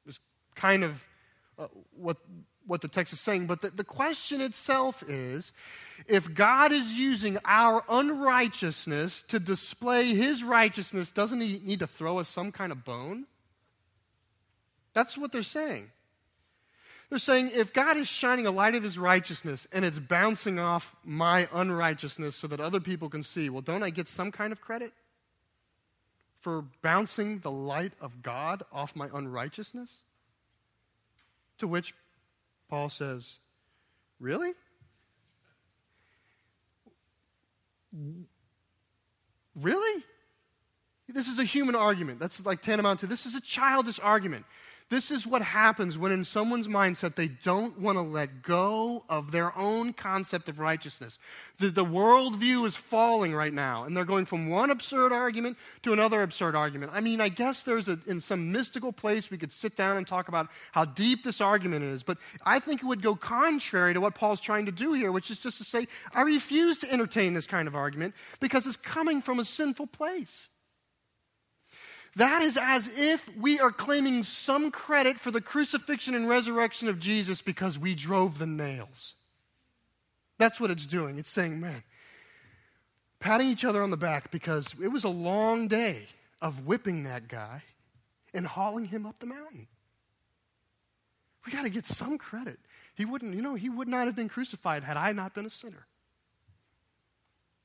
It's 0.05 0.19
kind 0.55 0.83
of 0.83 1.07
uh, 1.57 1.67
what, 1.95 2.17
what 2.67 2.81
the 2.81 2.89
text 2.89 3.13
is 3.13 3.21
saying. 3.21 3.45
But 3.45 3.61
the, 3.61 3.69
the 3.69 3.85
question 3.85 4.41
itself 4.41 5.05
is 5.07 5.53
if 6.05 6.33
God 6.33 6.73
is 6.73 6.95
using 6.95 7.37
our 7.45 7.81
unrighteousness 7.87 9.21
to 9.29 9.39
display 9.39 10.07
his 10.07 10.43
righteousness, 10.43 11.11
doesn't 11.11 11.39
he 11.39 11.61
need 11.63 11.79
to 11.79 11.87
throw 11.87 12.17
us 12.17 12.27
some 12.27 12.51
kind 12.51 12.73
of 12.73 12.83
bone? 12.83 13.25
That's 14.93 15.17
what 15.17 15.31
they're 15.31 15.43
saying. 15.43 15.91
They're 17.09 17.19
saying 17.19 17.51
if 17.53 17.73
God 17.73 17.97
is 17.97 18.07
shining 18.07 18.47
a 18.47 18.51
light 18.51 18.75
of 18.75 18.83
his 18.83 18.97
righteousness 18.97 19.67
and 19.71 19.85
it's 19.85 19.99
bouncing 19.99 20.59
off 20.59 20.95
my 21.03 21.47
unrighteousness 21.51 22.35
so 22.35 22.47
that 22.47 22.59
other 22.59 22.79
people 22.79 23.09
can 23.09 23.21
see, 23.21 23.49
well, 23.49 23.61
don't 23.61 23.83
I 23.83 23.91
get 23.91 24.07
some 24.07 24.31
kind 24.31 24.51
of 24.51 24.61
credit 24.61 24.93
for 26.39 26.63
bouncing 26.81 27.39
the 27.39 27.51
light 27.51 27.93
of 28.01 28.23
God 28.23 28.63
off 28.71 28.95
my 28.95 29.09
unrighteousness? 29.13 30.03
To 31.59 31.67
which 31.67 31.93
Paul 32.67 32.89
says, 32.89 33.37
Really? 34.19 34.53
Really? 39.55 40.03
This 41.09 41.27
is 41.27 41.37
a 41.37 41.43
human 41.43 41.75
argument. 41.75 42.19
That's 42.19 42.43
like 42.45 42.61
tantamount 42.61 43.01
to 43.01 43.07
this 43.07 43.25
is 43.25 43.35
a 43.35 43.41
childish 43.41 43.99
argument. 44.01 44.45
This 44.89 45.11
is 45.11 45.25
what 45.25 45.41
happens 45.41 45.97
when, 45.97 46.11
in 46.11 46.23
someone's 46.23 46.67
mindset, 46.67 47.15
they 47.15 47.27
don't 47.27 47.79
want 47.79 47.97
to 47.97 48.01
let 48.01 48.43
go 48.43 49.03
of 49.09 49.31
their 49.31 49.57
own 49.57 49.93
concept 49.93 50.49
of 50.49 50.59
righteousness. 50.59 51.17
The, 51.59 51.69
the 51.69 51.85
worldview 51.85 52.65
is 52.65 52.75
falling 52.75 53.33
right 53.33 53.53
now, 53.53 53.83
and 53.83 53.95
they're 53.95 54.05
going 54.05 54.25
from 54.25 54.49
one 54.49 54.71
absurd 54.71 55.11
argument 55.11 55.57
to 55.83 55.93
another 55.93 56.21
absurd 56.21 56.55
argument. 56.55 56.91
I 56.93 56.99
mean, 56.99 57.21
I 57.21 57.29
guess 57.29 57.63
there's 57.63 57.87
a, 57.87 57.99
in 58.07 58.19
some 58.19 58.51
mystical 58.51 58.91
place 58.91 59.31
we 59.31 59.37
could 59.37 59.51
sit 59.51 59.75
down 59.75 59.97
and 59.97 60.05
talk 60.05 60.27
about 60.27 60.49
how 60.71 60.85
deep 60.85 61.23
this 61.23 61.41
argument 61.41 61.85
is, 61.85 62.03
but 62.03 62.17
I 62.45 62.59
think 62.59 62.81
it 62.81 62.85
would 62.85 63.01
go 63.01 63.15
contrary 63.15 63.93
to 63.93 64.01
what 64.01 64.15
Paul's 64.15 64.39
trying 64.39 64.65
to 64.65 64.71
do 64.71 64.93
here, 64.93 65.11
which 65.11 65.31
is 65.31 65.39
just 65.39 65.57
to 65.57 65.63
say, 65.63 65.87
I 66.13 66.21
refuse 66.21 66.77
to 66.79 66.91
entertain 66.91 67.33
this 67.33 67.47
kind 67.47 67.67
of 67.67 67.75
argument 67.75 68.15
because 68.39 68.67
it's 68.67 68.77
coming 68.77 69.21
from 69.21 69.39
a 69.39 69.45
sinful 69.45 69.87
place. 69.87 70.49
That 72.15 72.43
is 72.43 72.57
as 72.61 72.87
if 72.95 73.35
we 73.35 73.59
are 73.59 73.71
claiming 73.71 74.21
some 74.21 74.69
credit 74.69 75.17
for 75.17 75.31
the 75.31 75.41
crucifixion 75.41 76.13
and 76.13 76.29
resurrection 76.29 76.87
of 76.87 76.99
Jesus 76.99 77.41
because 77.41 77.79
we 77.79 77.95
drove 77.95 78.37
the 78.37 78.45
nails. 78.45 79.15
That's 80.37 80.59
what 80.59 80.69
it's 80.69 80.85
doing. 80.85 81.17
It's 81.17 81.29
saying, 81.29 81.59
man, 81.59 81.83
patting 83.19 83.49
each 83.49 83.65
other 83.65 83.81
on 83.81 83.89
the 83.89 83.97
back 83.97 84.29
because 84.29 84.75
it 84.81 84.89
was 84.89 85.03
a 85.03 85.09
long 85.09 85.67
day 85.67 86.07
of 86.41 86.67
whipping 86.67 87.03
that 87.05 87.27
guy 87.27 87.63
and 88.33 88.45
hauling 88.45 88.85
him 88.85 89.05
up 89.05 89.19
the 89.19 89.25
mountain. 89.25 89.67
We 91.45 91.51
got 91.51 91.63
to 91.63 91.69
get 91.69 91.85
some 91.85 92.17
credit. 92.17 92.59
He 92.95 93.05
wouldn't, 93.05 93.35
you 93.35 93.41
know, 93.41 93.55
he 93.55 93.69
would 93.69 93.87
not 93.87 94.05
have 94.05 94.15
been 94.15 94.29
crucified 94.29 94.83
had 94.83 94.97
I 94.97 95.13
not 95.13 95.33
been 95.33 95.45
a 95.45 95.49
sinner. 95.49 95.87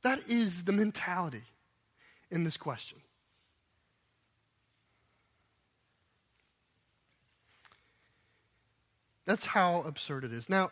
That 0.02 0.20
is 0.28 0.64
the 0.64 0.72
mentality 0.72 1.42
in 2.30 2.44
this 2.44 2.56
question. 2.56 2.98
That's 9.28 9.44
how 9.44 9.82
absurd 9.82 10.24
it 10.24 10.32
is. 10.32 10.48
Now, 10.48 10.70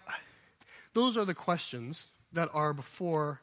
those 0.95 1.19
are 1.19 1.27
the 1.27 1.35
questions 1.35 2.07
that 2.33 2.49
are 2.55 2.73
before 2.73 3.43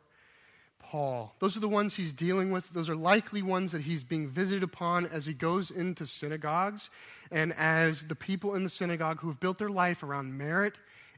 Paul. 0.79 1.35
Those 1.37 1.55
are 1.55 1.59
the 1.59 1.69
ones 1.69 1.93
he's 1.93 2.13
dealing 2.13 2.49
with. 2.49 2.71
Those 2.71 2.89
are 2.89 2.95
likely 2.95 3.43
ones 3.43 3.73
that 3.73 3.81
he's 3.81 4.03
being 4.03 4.27
visited 4.27 4.63
upon 4.63 5.05
as 5.05 5.27
he 5.27 5.33
goes 5.35 5.69
into 5.69 6.07
synagogues 6.07 6.89
and 7.31 7.53
as 7.53 8.01
the 8.01 8.15
people 8.15 8.55
in 8.55 8.63
the 8.63 8.71
synagogue 8.71 9.19
who 9.19 9.27
have 9.27 9.39
built 9.39 9.59
their 9.59 9.69
life 9.69 10.01
around 10.01 10.35
merit 10.35 10.73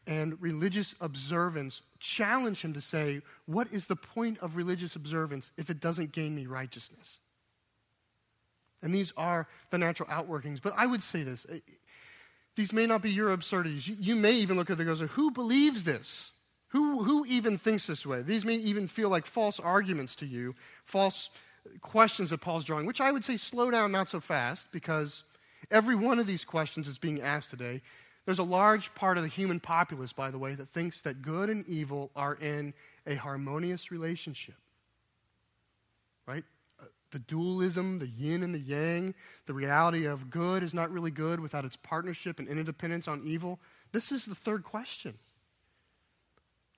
and 0.05 0.41
religious 0.41 0.93
observance 0.99 1.81
challenge 2.01 2.63
him 2.63 2.73
to 2.73 2.81
say, 2.81 3.21
What 3.45 3.71
is 3.71 3.86
the 3.86 3.95
point 3.95 4.39
of 4.39 4.58
religious 4.58 4.97
observance 4.97 5.51
if 5.58 5.69
it 5.69 5.79
doesn't 5.79 6.12
gain 6.12 6.36
me 6.36 6.47
righteousness? 6.47 7.19
And 8.81 8.93
these 8.93 9.13
are 9.15 9.47
the 9.71 9.77
natural 9.77 10.10
outworkings. 10.10 10.62
But 10.62 10.73
I 10.75 10.86
would 10.86 11.01
say 11.01 11.23
this 11.23 11.45
these 12.56 12.72
may 12.72 12.86
not 12.86 13.02
be 13.02 13.12
your 13.12 13.32
absurdities. 13.32 13.88
You, 13.88 13.98
you 14.00 14.15
may 14.15 14.34
even 14.34 14.58
look 14.58 14.70
at 14.70 14.78
the 14.78 14.88
and 14.88 15.00
go, 15.00 15.08
who 15.08 15.32
believes 15.32 15.84
this? 15.84 16.32
Who, 16.70 17.04
who 17.04 17.26
even 17.26 17.58
thinks 17.58 17.88
this 17.88 18.06
way? 18.06 18.22
These 18.22 18.46
may 18.46 18.56
even 18.56 18.88
feel 18.88 19.10
like 19.10 19.26
false 19.26 19.60
arguments 19.60 20.15
to 20.18 20.26
you, 20.26 20.56
false 20.86 21.30
questions 21.82 22.30
that 22.30 22.41
Paul's 22.41 22.63
drawing, 22.63 22.86
which 22.86 23.02
I 23.02 23.12
would 23.12 23.26
say 23.26 23.38
slow 23.38 23.72
down 23.72 23.91
not 23.91 24.10
so 24.10 24.20
fast 24.20 24.72
because 24.72 25.24
every 25.72 25.96
one 25.96 26.20
of 26.20 26.28
these 26.28 26.44
questions 26.44 26.88
is 26.88 26.98
being 26.98 27.22
asked 27.22 27.50
today. 27.50 27.82
There's 28.26 28.39
a 28.39 28.44
large 28.44 28.94
part 28.96 29.18
of 29.18 29.24
the 29.24 29.30
human 29.30 29.60
populace, 29.60 30.13
by 30.13 30.32
the 30.32 30.39
way, 30.39 30.56
that 30.56 30.70
thinks 30.70 31.02
that 31.02 31.22
good 31.22 31.50
and 31.50 31.65
evil 31.68 32.12
are 32.15 32.36
in 32.36 32.74
a 33.06 33.15
harmonious 33.15 33.91
relationship. 33.91 34.56
The 37.12 37.20
dualism, 37.20 38.00
the 38.00 38.08
yin 38.08 38.44
and 38.44 38.54
the 38.54 38.60
yang, 38.60 39.13
the 39.46 39.54
reality 39.54 40.06
of 40.06 40.30
good 40.30 40.63
is 40.63 40.74
not 40.74 40.91
really 40.91 41.12
good 41.12 41.39
without 41.39 41.63
its 41.63 41.78
partnership 41.78 42.39
and 42.39 42.48
interdependence 42.48 43.08
on 43.08 43.22
evil. 43.26 43.60
This 43.91 44.12
is 44.12 44.26
the 44.26 44.36
third 44.36 44.63
question. 44.63 45.15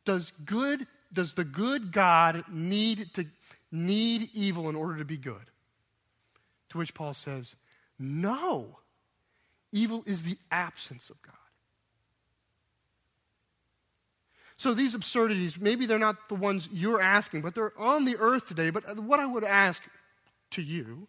Does 0.05 0.31
good 0.45 0.87
does 1.13 1.33
the 1.33 1.45
good 1.45 1.91
God 1.91 2.43
need 2.51 3.13
to 3.13 3.25
need 3.71 4.29
evil 4.33 4.69
in 4.69 4.75
order 4.75 4.97
to 4.97 5.05
be 5.05 5.17
good? 5.17 5.51
To 6.69 6.77
which 6.77 6.93
Paul 6.93 7.13
says, 7.13 7.55
No. 7.97 8.79
Evil 9.73 10.03
is 10.05 10.23
the 10.23 10.37
absence 10.49 11.09
of 11.09 11.21
God. 11.21 11.33
So 14.55 14.73
these 14.73 14.95
absurdities, 14.95 15.59
maybe 15.59 15.85
they're 15.85 15.99
not 15.99 16.29
the 16.29 16.35
ones 16.35 16.67
you're 16.71 17.01
asking, 17.01 17.41
but 17.41 17.53
they're 17.53 17.77
on 17.77 18.05
the 18.05 18.15
earth 18.17 18.47
today. 18.47 18.69
But 18.69 18.99
what 18.99 19.19
I 19.19 19.25
would 19.25 19.43
ask 19.43 19.83
to 20.51 20.61
you 20.61 21.07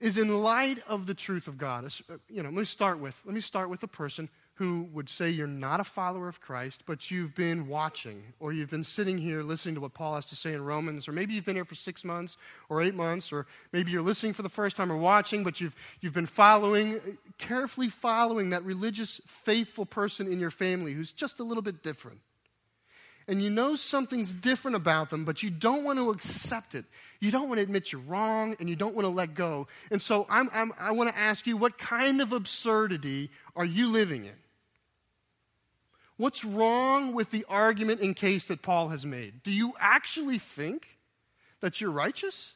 is 0.00 0.16
in 0.16 0.42
light 0.42 0.78
of 0.86 1.06
the 1.06 1.14
truth 1.14 1.48
of 1.48 1.58
God, 1.58 1.84
uh, 1.84 2.14
you 2.28 2.42
know, 2.42 2.50
let 2.50 2.58
me 2.58 2.64
start 2.64 3.00
with, 3.00 3.20
let 3.24 3.34
me 3.34 3.40
start 3.40 3.68
with 3.68 3.82
a 3.82 3.88
person 3.88 4.28
who 4.54 4.88
would 4.92 5.08
say 5.08 5.30
you're 5.30 5.46
not 5.46 5.78
a 5.78 5.84
follower 5.84 6.28
of 6.28 6.40
Christ, 6.40 6.82
but 6.84 7.12
you've 7.12 7.34
been 7.34 7.68
watching, 7.68 8.22
or 8.40 8.52
you've 8.52 8.70
been 8.70 8.84
sitting 8.84 9.16
here 9.18 9.42
listening 9.42 9.76
to 9.76 9.80
what 9.80 9.94
Paul 9.94 10.16
has 10.16 10.26
to 10.26 10.36
say 10.36 10.52
in 10.52 10.64
Romans, 10.64 11.06
or 11.06 11.12
maybe 11.12 11.34
you've 11.34 11.44
been 11.44 11.54
here 11.54 11.64
for 11.64 11.76
six 11.76 12.04
months 12.04 12.36
or 12.68 12.82
eight 12.82 12.94
months, 12.94 13.32
or 13.32 13.46
maybe 13.72 13.92
you're 13.92 14.02
listening 14.02 14.32
for 14.32 14.42
the 14.42 14.48
first 14.48 14.76
time 14.76 14.90
or 14.90 14.96
watching, 14.96 15.44
but 15.44 15.60
you've, 15.60 15.76
you've 16.00 16.14
been 16.14 16.26
following, 16.26 16.96
uh, 16.96 17.00
carefully 17.38 17.88
following 17.88 18.50
that 18.50 18.64
religious, 18.64 19.20
faithful 19.26 19.86
person 19.86 20.30
in 20.30 20.40
your 20.40 20.50
family 20.50 20.92
who's 20.92 21.12
just 21.12 21.38
a 21.38 21.44
little 21.44 21.62
bit 21.62 21.82
different. 21.82 22.20
And 23.28 23.42
you 23.42 23.50
know 23.50 23.76
something's 23.76 24.32
different 24.32 24.76
about 24.76 25.10
them, 25.10 25.26
but 25.26 25.42
you 25.42 25.50
don't 25.50 25.84
want 25.84 25.98
to 25.98 26.10
accept 26.10 26.74
it. 26.74 26.86
You 27.20 27.30
don't 27.30 27.48
want 27.48 27.58
to 27.58 27.62
admit 27.62 27.92
you're 27.92 28.00
wrong, 28.00 28.56
and 28.58 28.70
you 28.70 28.74
don't 28.74 28.94
want 28.94 29.04
to 29.04 29.10
let 29.10 29.34
go. 29.34 29.68
And 29.90 30.00
so 30.00 30.26
I'm, 30.30 30.48
I'm, 30.54 30.72
I 30.80 30.92
want 30.92 31.10
to 31.10 31.18
ask 31.18 31.46
you 31.46 31.58
what 31.58 31.76
kind 31.76 32.22
of 32.22 32.32
absurdity 32.32 33.30
are 33.54 33.66
you 33.66 33.88
living 33.88 34.24
in? 34.24 34.32
What's 36.16 36.42
wrong 36.42 37.12
with 37.12 37.30
the 37.30 37.44
argument 37.48 38.00
in 38.00 38.14
case 38.14 38.46
that 38.46 38.62
Paul 38.62 38.88
has 38.88 39.04
made? 39.04 39.42
Do 39.42 39.52
you 39.52 39.74
actually 39.78 40.38
think 40.38 40.98
that 41.60 41.80
you're 41.80 41.90
righteous? 41.90 42.54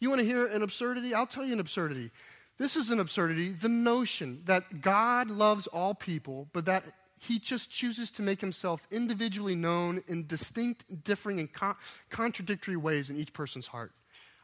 You 0.00 0.10
want 0.10 0.20
to 0.20 0.26
hear 0.26 0.46
an 0.46 0.62
absurdity? 0.62 1.14
I'll 1.14 1.26
tell 1.26 1.44
you 1.44 1.52
an 1.52 1.60
absurdity. 1.60 2.10
This 2.58 2.76
is 2.76 2.90
an 2.90 3.00
absurdity 3.00 3.52
the 3.52 3.68
notion 3.68 4.42
that 4.46 4.80
God 4.80 5.30
loves 5.30 5.66
all 5.68 5.94
people, 5.94 6.48
but 6.52 6.64
that 6.64 6.84
he 7.20 7.38
just 7.38 7.70
chooses 7.70 8.10
to 8.12 8.22
make 8.22 8.40
himself 8.40 8.86
individually 8.90 9.54
known 9.54 10.02
in 10.06 10.26
distinct, 10.26 11.04
differing, 11.04 11.40
and 11.40 11.52
con- 11.52 11.76
contradictory 12.10 12.76
ways 12.76 13.10
in 13.10 13.18
each 13.18 13.32
person's 13.32 13.68
heart. 13.68 13.92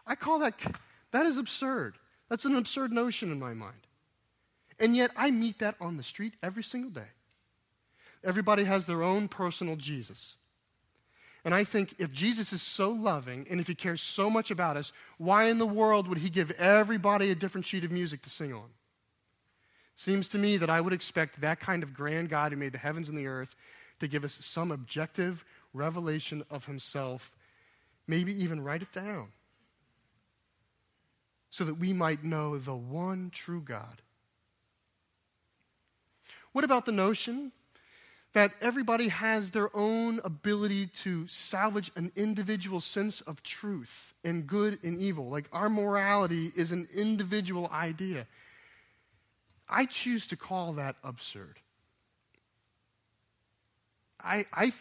I 0.07 0.15
call 0.15 0.41
that, 0.41 0.55
that 1.13 1.27
is 1.27 1.37
absurd. 1.37 1.99
That's 2.29 2.45
an 2.45 2.57
absurd 2.57 2.93
notion 2.93 3.31
in 3.31 3.39
my 3.39 3.55
mind. 3.55 3.87
And 4.81 4.97
yet, 4.97 5.11
I 5.17 5.31
meet 5.31 5.61
that 5.61 5.77
on 5.81 5.97
the 5.97 6.03
street 6.03 6.35
every 6.43 6.65
single 6.65 6.91
day. 6.91 7.09
Everybody 8.25 8.65
has 8.65 8.87
their 8.87 9.03
own 9.03 9.29
personal 9.29 9.77
Jesus. 9.77 10.37
And 11.45 11.55
I 11.55 11.65
think 11.65 11.95
if 11.99 12.13
Jesus 12.13 12.53
is 12.53 12.63
so 12.63 12.91
loving 12.91 13.47
and 13.51 13.61
if 13.61 13.67
he 13.67 13.75
cares 13.75 14.01
so 14.01 14.31
much 14.31 14.51
about 14.51 14.77
us, 14.77 14.93
why 15.19 15.45
in 15.45 15.59
the 15.59 15.67
world 15.67 16.09
would 16.09 16.19
he 16.19 16.31
give 16.31 16.51
everybody 16.53 17.31
a 17.31 17.35
different 17.35 17.67
sheet 17.67 17.85
of 17.85 17.91
music 17.91 18.23
to 18.23 18.31
sing 18.31 18.53
on? 18.53 18.71
Seems 19.95 20.27
to 20.29 20.39
me 20.39 20.57
that 20.57 20.71
I 20.71 20.81
would 20.81 20.93
expect 20.93 21.41
that 21.41 21.61
kind 21.61 21.83
of 21.83 21.95
grand 21.95 22.31
God 22.31 22.53
who 22.53 22.59
made 22.59 22.73
the 22.73 22.79
heavens 22.79 23.09
and 23.09 23.17
the 23.17 23.27
earth 23.27 23.55
to 24.01 24.09
give 24.09 24.25
us 24.25 24.39
some 24.41 24.73
objective 24.73 25.45
revelation 25.73 26.45
of 26.51 26.67
himself, 26.67 27.31
maybe 28.09 28.33
even 28.43 28.65
write 28.65 28.83
it 28.83 28.93
down, 28.93 29.29
so 31.51 31.65
that 31.65 31.75
we 31.75 31.93
might 31.93 32.25
know 32.25 32.57
the 32.59 32.75
one 32.75 33.31
true 33.31 33.61
God 33.61 34.03
what 36.55 36.65
about 36.65 36.87
the 36.87 36.93
notion 36.93 37.51
that 38.35 38.53
everybody 38.61 39.09
has 39.09 39.51
their 39.51 39.75
own 39.75 40.21
ability 40.25 40.89
to 40.89 41.27
salvage 41.29 41.91
an 41.97 42.13
individual 42.17 42.81
sense 42.81 43.21
of 43.23 43.43
truth 43.43 44.13
and 44.25 44.47
good 44.47 44.79
and 44.83 45.01
evil? 45.01 45.31
Like 45.31 45.49
our 45.53 45.71
morality 45.71 46.53
is 46.55 46.71
an 46.73 46.89
individual 46.95 47.71
idea. 47.73 48.27
I 49.69 49.87
choose 49.87 50.27
to 50.29 50.37
call 50.37 50.75
that 50.75 50.97
absurd. 51.03 51.59
I, 54.23 54.47
I, 54.53 54.73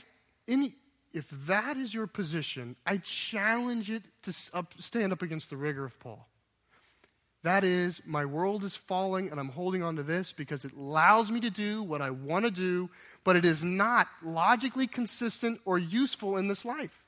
any, 0.48 0.74
if 1.14 1.30
that 1.48 1.78
is 1.78 1.94
your 1.94 2.08
position, 2.08 2.76
I 2.86 2.98
challenge 2.98 3.90
it 3.90 4.04
to 4.24 4.34
up, 4.54 4.74
stand 4.80 5.14
up 5.14 5.22
against 5.22 5.50
the 5.50 5.58
rigor 5.58 5.86
of 5.86 6.00
Paul. 6.00 6.28
That 7.44 7.66
is, 7.66 8.02
my 8.06 8.24
world 8.24 8.64
is 8.64 8.78
falling 8.78 9.30
and 9.30 9.38
I'm 9.38 9.50
holding 9.50 9.84
on 9.84 9.98
to 9.98 10.04
this 10.04 10.32
because 10.32 10.64
it 10.64 10.72
allows 10.72 11.30
me 11.30 11.42
to 11.42 11.50
do 11.50 11.84
what 11.84 12.02
I 12.02 12.10
want 12.10 12.46
to 12.46 12.52
do, 12.52 12.90
but 13.24 13.36
it 13.36 13.46
is 13.46 13.64
not 13.64 14.08
logically 14.24 14.88
consistent 14.88 15.60
or 15.66 15.80
useful 15.80 16.38
in 16.38 16.48
this 16.48 16.66
life. 16.66 17.04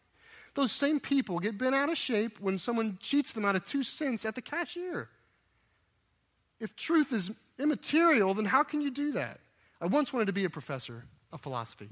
Those 0.54 0.71
same 0.71 0.99
people 0.99 1.39
get 1.39 1.58
bent 1.58 1.75
out 1.75 1.89
of 1.89 1.97
shape 1.97 2.39
when 2.39 2.58
someone 2.58 2.97
cheats 3.01 3.34
them 3.34 3.43
out 3.43 3.56
of 3.56 3.65
two 3.65 3.84
cents 3.84 4.25
at 4.25 4.36
the 4.36 4.41
cashier. 4.41 5.10
If 6.60 6.75
truth 6.75 7.12
is 7.12 7.32
immaterial, 7.60 8.34
then 8.34 8.45
how 8.45 8.63
can 8.63 8.82
you 8.82 8.89
do 8.89 9.12
that? 9.13 9.39
I 9.82 9.88
once 9.88 10.13
wanted 10.13 10.28
to 10.28 10.34
be 10.34 10.45
a 10.45 10.49
professor 10.49 11.04
of 11.34 11.41
philosophy. 11.41 11.89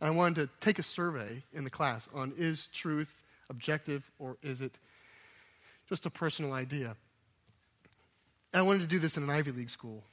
And 0.00 0.08
I 0.08 0.10
wanted 0.10 0.46
to 0.46 0.50
take 0.60 0.78
a 0.78 0.82
survey 0.84 1.42
in 1.52 1.64
the 1.64 1.70
class 1.70 2.08
on 2.14 2.32
is 2.38 2.68
truth 2.68 3.22
objective 3.50 4.10
or 4.18 4.36
is 4.42 4.60
it 4.60 4.78
just 5.88 6.06
a 6.06 6.10
personal 6.10 6.52
idea? 6.52 6.96
And 8.52 8.60
I 8.60 8.62
wanted 8.62 8.80
to 8.80 8.86
do 8.86 9.00
this 9.00 9.16
in 9.16 9.24
an 9.24 9.30
Ivy 9.30 9.50
League 9.50 9.70
school. 9.70 10.04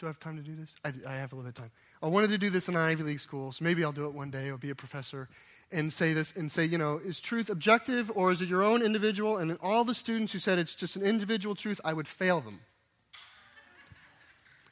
Do 0.00 0.06
I 0.06 0.08
have 0.08 0.18
time 0.18 0.36
to 0.36 0.42
do 0.42 0.56
this? 0.56 0.72
I, 0.84 0.92
I 1.08 1.16
have 1.16 1.32
a 1.32 1.36
little 1.36 1.50
bit 1.50 1.58
of 1.58 1.62
time. 1.62 1.70
I 2.02 2.08
wanted 2.08 2.30
to 2.30 2.38
do 2.38 2.50
this 2.50 2.68
in 2.68 2.74
an 2.74 2.80
Ivy 2.80 3.02
League 3.02 3.20
school, 3.20 3.52
so 3.52 3.62
maybe 3.62 3.84
I'll 3.84 3.92
do 3.92 4.06
it 4.06 4.14
one 4.14 4.30
day. 4.30 4.48
I'll 4.48 4.56
be 4.56 4.70
a 4.70 4.74
professor 4.74 5.28
and 5.70 5.92
say 5.92 6.14
this 6.14 6.32
and 6.34 6.50
say, 6.50 6.64
you 6.64 6.78
know, 6.78 6.98
is 7.04 7.20
truth 7.20 7.50
objective 7.50 8.10
or 8.14 8.32
is 8.32 8.40
it 8.40 8.48
your 8.48 8.64
own 8.64 8.82
individual? 8.82 9.36
And 9.36 9.56
all 9.62 9.84
the 9.84 9.94
students 9.94 10.32
who 10.32 10.38
said 10.38 10.58
it's 10.58 10.74
just 10.74 10.96
an 10.96 11.02
individual 11.02 11.54
truth, 11.54 11.80
I 11.84 11.92
would 11.92 12.08
fail 12.08 12.40
them. 12.40 12.60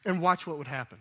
And 0.05 0.21
watch 0.23 0.47
what 0.47 0.59
would 0.59 0.69
happen. 0.69 0.99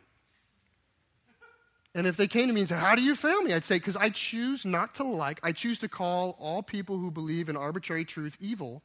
And 1.95 2.05
if 2.05 2.17
they 2.17 2.27
came 2.27 2.47
to 2.47 2.53
me 2.53 2.61
and 2.61 2.69
said, 2.69 2.79
How 2.79 2.95
do 2.95 3.01
you 3.01 3.15
fail 3.15 3.41
me? 3.41 3.53
I'd 3.53 3.63
say, 3.63 3.77
Because 3.77 3.95
I 3.95 4.09
choose 4.09 4.65
not 4.65 4.93
to 4.95 5.03
like, 5.03 5.39
I 5.41 5.51
choose 5.51 5.79
to 5.79 5.87
call 5.87 6.35
all 6.39 6.61
people 6.61 6.97
who 6.97 7.09
believe 7.09 7.49
in 7.49 7.55
arbitrary 7.55 8.05
truth 8.05 8.37
evil 8.39 8.83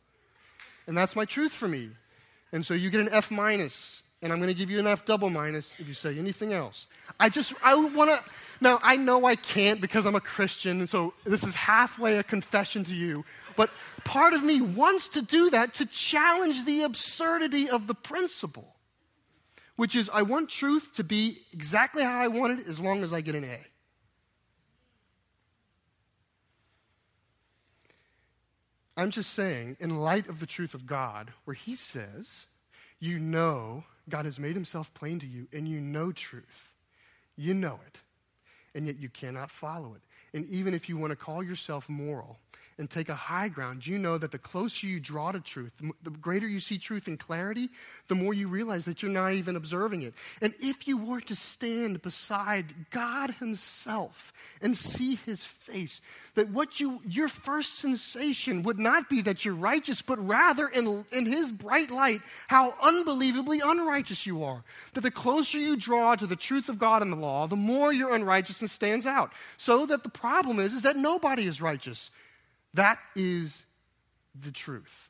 and 0.86 0.96
that's 0.96 1.16
my 1.16 1.24
truth 1.24 1.52
for 1.52 1.68
me. 1.68 1.90
And 2.52 2.64
so 2.66 2.74
you 2.74 2.90
get 2.90 3.00
an 3.00 3.08
F 3.10 3.30
minus, 3.30 4.02
and 4.22 4.32
I'm 4.32 4.38
going 4.38 4.48
to 4.48 4.54
give 4.54 4.70
you 4.70 4.78
an 4.78 4.86
F 4.86 5.04
double 5.04 5.28
minus 5.28 5.78
if 5.80 5.88
you 5.88 5.94
say 5.94 6.16
anything 6.16 6.52
else. 6.52 6.86
I 7.18 7.28
just, 7.28 7.54
I 7.62 7.74
want 7.74 8.10
to, 8.10 8.30
now 8.60 8.78
I 8.82 8.96
know 8.96 9.26
I 9.26 9.34
can't 9.34 9.80
because 9.80 10.06
I'm 10.06 10.14
a 10.14 10.20
Christian, 10.20 10.78
and 10.78 10.88
so 10.88 11.12
this 11.24 11.42
is 11.42 11.56
halfway 11.56 12.16
a 12.18 12.22
confession 12.22 12.84
to 12.84 12.94
you, 12.94 13.24
but 13.56 13.68
part 14.04 14.32
of 14.32 14.44
me 14.44 14.60
wants 14.60 15.08
to 15.10 15.22
do 15.22 15.50
that 15.50 15.74
to 15.74 15.86
challenge 15.86 16.64
the 16.64 16.82
absurdity 16.82 17.68
of 17.68 17.88
the 17.88 17.94
principle, 17.94 18.76
which 19.74 19.96
is 19.96 20.08
I 20.14 20.22
want 20.22 20.48
truth 20.48 20.94
to 20.94 21.04
be 21.04 21.38
exactly 21.52 22.04
how 22.04 22.20
I 22.20 22.28
want 22.28 22.60
it 22.60 22.68
as 22.68 22.78
long 22.78 23.02
as 23.02 23.12
I 23.12 23.20
get 23.20 23.34
an 23.34 23.44
A. 23.44 23.58
I'm 28.94 29.10
just 29.10 29.30
saying, 29.30 29.78
in 29.80 29.98
light 29.98 30.28
of 30.28 30.38
the 30.38 30.46
truth 30.46 30.74
of 30.74 30.86
God, 30.86 31.32
where 31.44 31.54
He 31.54 31.74
says, 31.74 32.46
you 33.00 33.18
know 33.18 33.84
God 34.08 34.24
has 34.24 34.38
made 34.38 34.54
Himself 34.54 34.92
plain 34.94 35.18
to 35.20 35.26
you, 35.26 35.48
and 35.52 35.68
you 35.68 35.80
know 35.80 36.12
truth. 36.12 36.72
You 37.36 37.54
know 37.54 37.80
it, 37.86 37.98
and 38.74 38.86
yet 38.86 38.98
you 38.98 39.08
cannot 39.08 39.50
follow 39.50 39.94
it. 39.94 40.02
And 40.36 40.46
even 40.48 40.74
if 40.74 40.88
you 40.88 40.96
want 40.96 41.10
to 41.10 41.16
call 41.16 41.42
yourself 41.42 41.88
moral, 41.88 42.38
and 42.78 42.88
take 42.88 43.08
a 43.08 43.14
high 43.14 43.48
ground, 43.48 43.86
you 43.86 43.98
know 43.98 44.18
that 44.18 44.30
the 44.30 44.38
closer 44.38 44.86
you 44.86 45.00
draw 45.00 45.32
to 45.32 45.40
truth, 45.40 45.72
the 46.02 46.10
greater 46.10 46.46
you 46.46 46.60
see 46.60 46.78
truth 46.78 47.08
in 47.08 47.16
clarity, 47.16 47.68
the 48.08 48.14
more 48.14 48.34
you 48.34 48.48
realize 48.48 48.84
that 48.84 49.02
you're 49.02 49.10
not 49.10 49.32
even 49.32 49.56
observing 49.56 50.02
it. 50.02 50.14
And 50.40 50.54
if 50.60 50.88
you 50.88 50.98
were 50.98 51.20
to 51.22 51.36
stand 51.36 52.02
beside 52.02 52.90
God 52.90 53.30
Himself 53.32 54.32
and 54.60 54.76
see 54.76 55.16
His 55.26 55.44
face, 55.44 56.00
that 56.34 56.50
what 56.50 56.80
you, 56.80 57.00
your 57.08 57.28
first 57.28 57.78
sensation 57.78 58.62
would 58.62 58.78
not 58.78 59.08
be 59.08 59.22
that 59.22 59.44
you're 59.44 59.54
righteous, 59.54 60.02
but 60.02 60.24
rather 60.26 60.68
in, 60.68 61.04
in 61.12 61.26
His 61.26 61.52
bright 61.52 61.90
light, 61.90 62.20
how 62.48 62.74
unbelievably 62.82 63.60
unrighteous 63.64 64.26
you 64.26 64.44
are. 64.44 64.62
That 64.94 65.02
the 65.02 65.10
closer 65.10 65.58
you 65.58 65.76
draw 65.76 66.16
to 66.16 66.26
the 66.26 66.36
truth 66.36 66.68
of 66.68 66.78
God 66.78 67.02
and 67.02 67.12
the 67.12 67.16
law, 67.16 67.46
the 67.46 67.56
more 67.56 67.92
your 67.92 68.14
unrighteousness 68.14 68.72
stands 68.72 69.06
out. 69.06 69.32
So 69.56 69.86
that 69.86 70.02
the 70.02 70.10
problem 70.10 70.58
is, 70.58 70.74
is 70.74 70.82
that 70.82 70.96
nobody 70.96 71.46
is 71.46 71.60
righteous. 71.60 72.10
That 72.74 72.98
is 73.14 73.64
the 74.40 74.50
truth. 74.50 75.08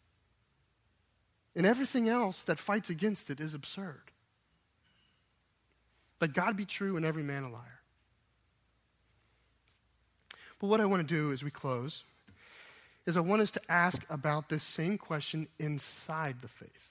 And 1.55 1.67
everything 1.67 2.09
else 2.09 2.43
that 2.43 2.59
fights 2.59 2.91
against 2.91 3.31
it 3.31 3.41
is 3.41 3.55
absurd. 3.55 4.03
Let 6.21 6.33
God 6.33 6.57
be 6.57 6.65
true 6.65 6.97
and 6.97 7.05
every 7.05 7.23
man 7.23 7.43
a 7.43 7.51
liar. 7.51 7.81
But 10.61 10.69
what 10.69 10.81
I 10.81 10.87
want 10.87 11.07
to 11.07 11.15
do 11.15 11.33
as 11.33 11.43
we 11.43 11.51
close 11.51 12.05
is 13.07 13.17
I 13.17 13.21
want 13.21 13.43
us 13.43 13.51
to 13.51 13.61
ask 13.69 14.07
about 14.09 14.49
this 14.49 14.63
same 14.63 14.97
question 14.97 15.49
inside 15.59 16.37
the 16.41 16.49
faith. 16.49 16.91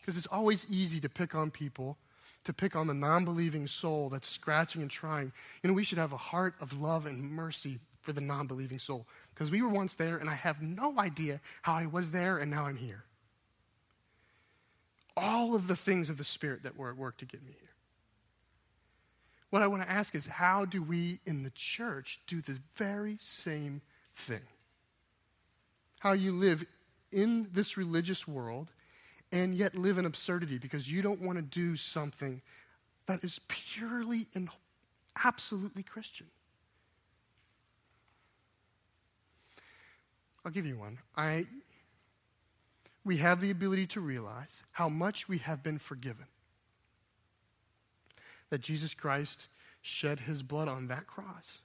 Because 0.00 0.16
it's 0.16 0.26
always 0.26 0.66
easy 0.68 0.98
to 1.00 1.08
pick 1.08 1.36
on 1.36 1.52
people, 1.52 1.96
to 2.44 2.52
pick 2.52 2.74
on 2.74 2.88
the 2.88 2.94
non 2.94 3.24
believing 3.24 3.68
soul 3.68 4.08
that's 4.08 4.28
scratching 4.28 4.82
and 4.82 4.90
trying. 4.90 5.32
You 5.62 5.70
know, 5.70 5.74
we 5.74 5.84
should 5.84 5.98
have 5.98 6.12
a 6.12 6.16
heart 6.16 6.54
of 6.60 6.80
love 6.80 7.06
and 7.06 7.30
mercy 7.30 7.78
for 8.00 8.12
the 8.12 8.20
non 8.20 8.48
believing 8.48 8.80
soul. 8.80 9.06
Because 9.34 9.50
we 9.50 9.62
were 9.62 9.68
once 9.68 9.94
there, 9.94 10.16
and 10.16 10.28
I 10.28 10.34
have 10.34 10.60
no 10.62 10.98
idea 10.98 11.40
how 11.62 11.74
I 11.74 11.86
was 11.86 12.10
there, 12.10 12.38
and 12.38 12.50
now 12.50 12.66
I'm 12.66 12.76
here. 12.76 13.04
All 15.16 15.54
of 15.54 15.66
the 15.66 15.76
things 15.76 16.10
of 16.10 16.18
the 16.18 16.24
Spirit 16.24 16.62
that 16.62 16.76
were 16.76 16.90
at 16.90 16.96
work 16.96 17.16
to 17.18 17.24
get 17.24 17.42
me 17.42 17.52
here. 17.58 17.68
What 19.50 19.62
I 19.62 19.66
want 19.66 19.82
to 19.82 19.90
ask 19.90 20.14
is 20.14 20.26
how 20.26 20.64
do 20.64 20.82
we 20.82 21.20
in 21.26 21.42
the 21.42 21.50
church 21.50 22.20
do 22.26 22.40
the 22.40 22.58
very 22.76 23.18
same 23.20 23.82
thing? 24.16 24.40
How 26.00 26.12
you 26.12 26.32
live 26.32 26.64
in 27.12 27.48
this 27.52 27.76
religious 27.76 28.26
world 28.26 28.72
and 29.30 29.54
yet 29.54 29.74
live 29.74 29.98
in 29.98 30.06
absurdity 30.06 30.56
because 30.56 30.90
you 30.90 31.02
don't 31.02 31.20
want 31.20 31.36
to 31.36 31.42
do 31.42 31.76
something 31.76 32.40
that 33.06 33.22
is 33.22 33.40
purely 33.48 34.26
and 34.34 34.48
absolutely 35.22 35.82
Christian. 35.82 36.28
I'll 40.44 40.52
give 40.52 40.66
you 40.66 40.76
one. 40.76 40.98
I, 41.16 41.46
we 43.04 43.18
have 43.18 43.40
the 43.40 43.50
ability 43.50 43.86
to 43.88 44.00
realize 44.00 44.62
how 44.72 44.88
much 44.88 45.28
we 45.28 45.38
have 45.38 45.62
been 45.62 45.78
forgiven. 45.78 46.26
That 48.50 48.60
Jesus 48.60 48.94
Christ 48.94 49.48
shed 49.80 50.20
his 50.20 50.42
blood 50.42 50.68
on 50.68 50.88
that 50.88 51.06
cross 51.06 51.60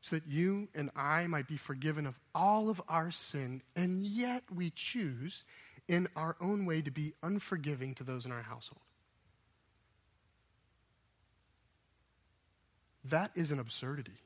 so 0.00 0.16
that 0.16 0.26
you 0.26 0.68
and 0.74 0.90
I 0.94 1.26
might 1.26 1.48
be 1.48 1.56
forgiven 1.56 2.06
of 2.06 2.18
all 2.34 2.70
of 2.70 2.80
our 2.88 3.10
sin, 3.10 3.62
and 3.74 4.06
yet 4.06 4.44
we 4.54 4.70
choose 4.70 5.44
in 5.88 6.08
our 6.14 6.36
own 6.40 6.66
way 6.66 6.82
to 6.82 6.90
be 6.90 7.14
unforgiving 7.22 7.94
to 7.96 8.04
those 8.04 8.24
in 8.26 8.32
our 8.32 8.42
household. 8.42 8.82
That 13.04 13.32
is 13.34 13.50
an 13.50 13.58
absurdity. 13.58 14.22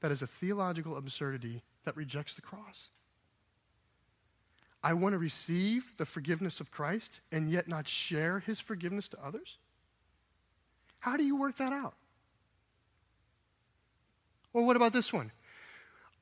That 0.00 0.10
is 0.10 0.22
a 0.22 0.26
theological 0.26 0.96
absurdity 0.96 1.62
that 1.84 1.96
rejects 1.96 2.34
the 2.34 2.42
cross. 2.42 2.88
I 4.84 4.92
want 4.92 5.14
to 5.14 5.18
receive 5.18 5.94
the 5.96 6.04
forgiveness 6.04 6.60
of 6.60 6.70
Christ 6.70 7.22
and 7.32 7.50
yet 7.50 7.66
not 7.66 7.88
share 7.88 8.40
his 8.40 8.60
forgiveness 8.60 9.08
to 9.08 9.24
others? 9.24 9.56
How 11.00 11.16
do 11.16 11.24
you 11.24 11.36
work 11.36 11.56
that 11.56 11.72
out? 11.72 11.94
Well, 14.52 14.66
what 14.66 14.76
about 14.76 14.92
this 14.92 15.10
one? 15.10 15.32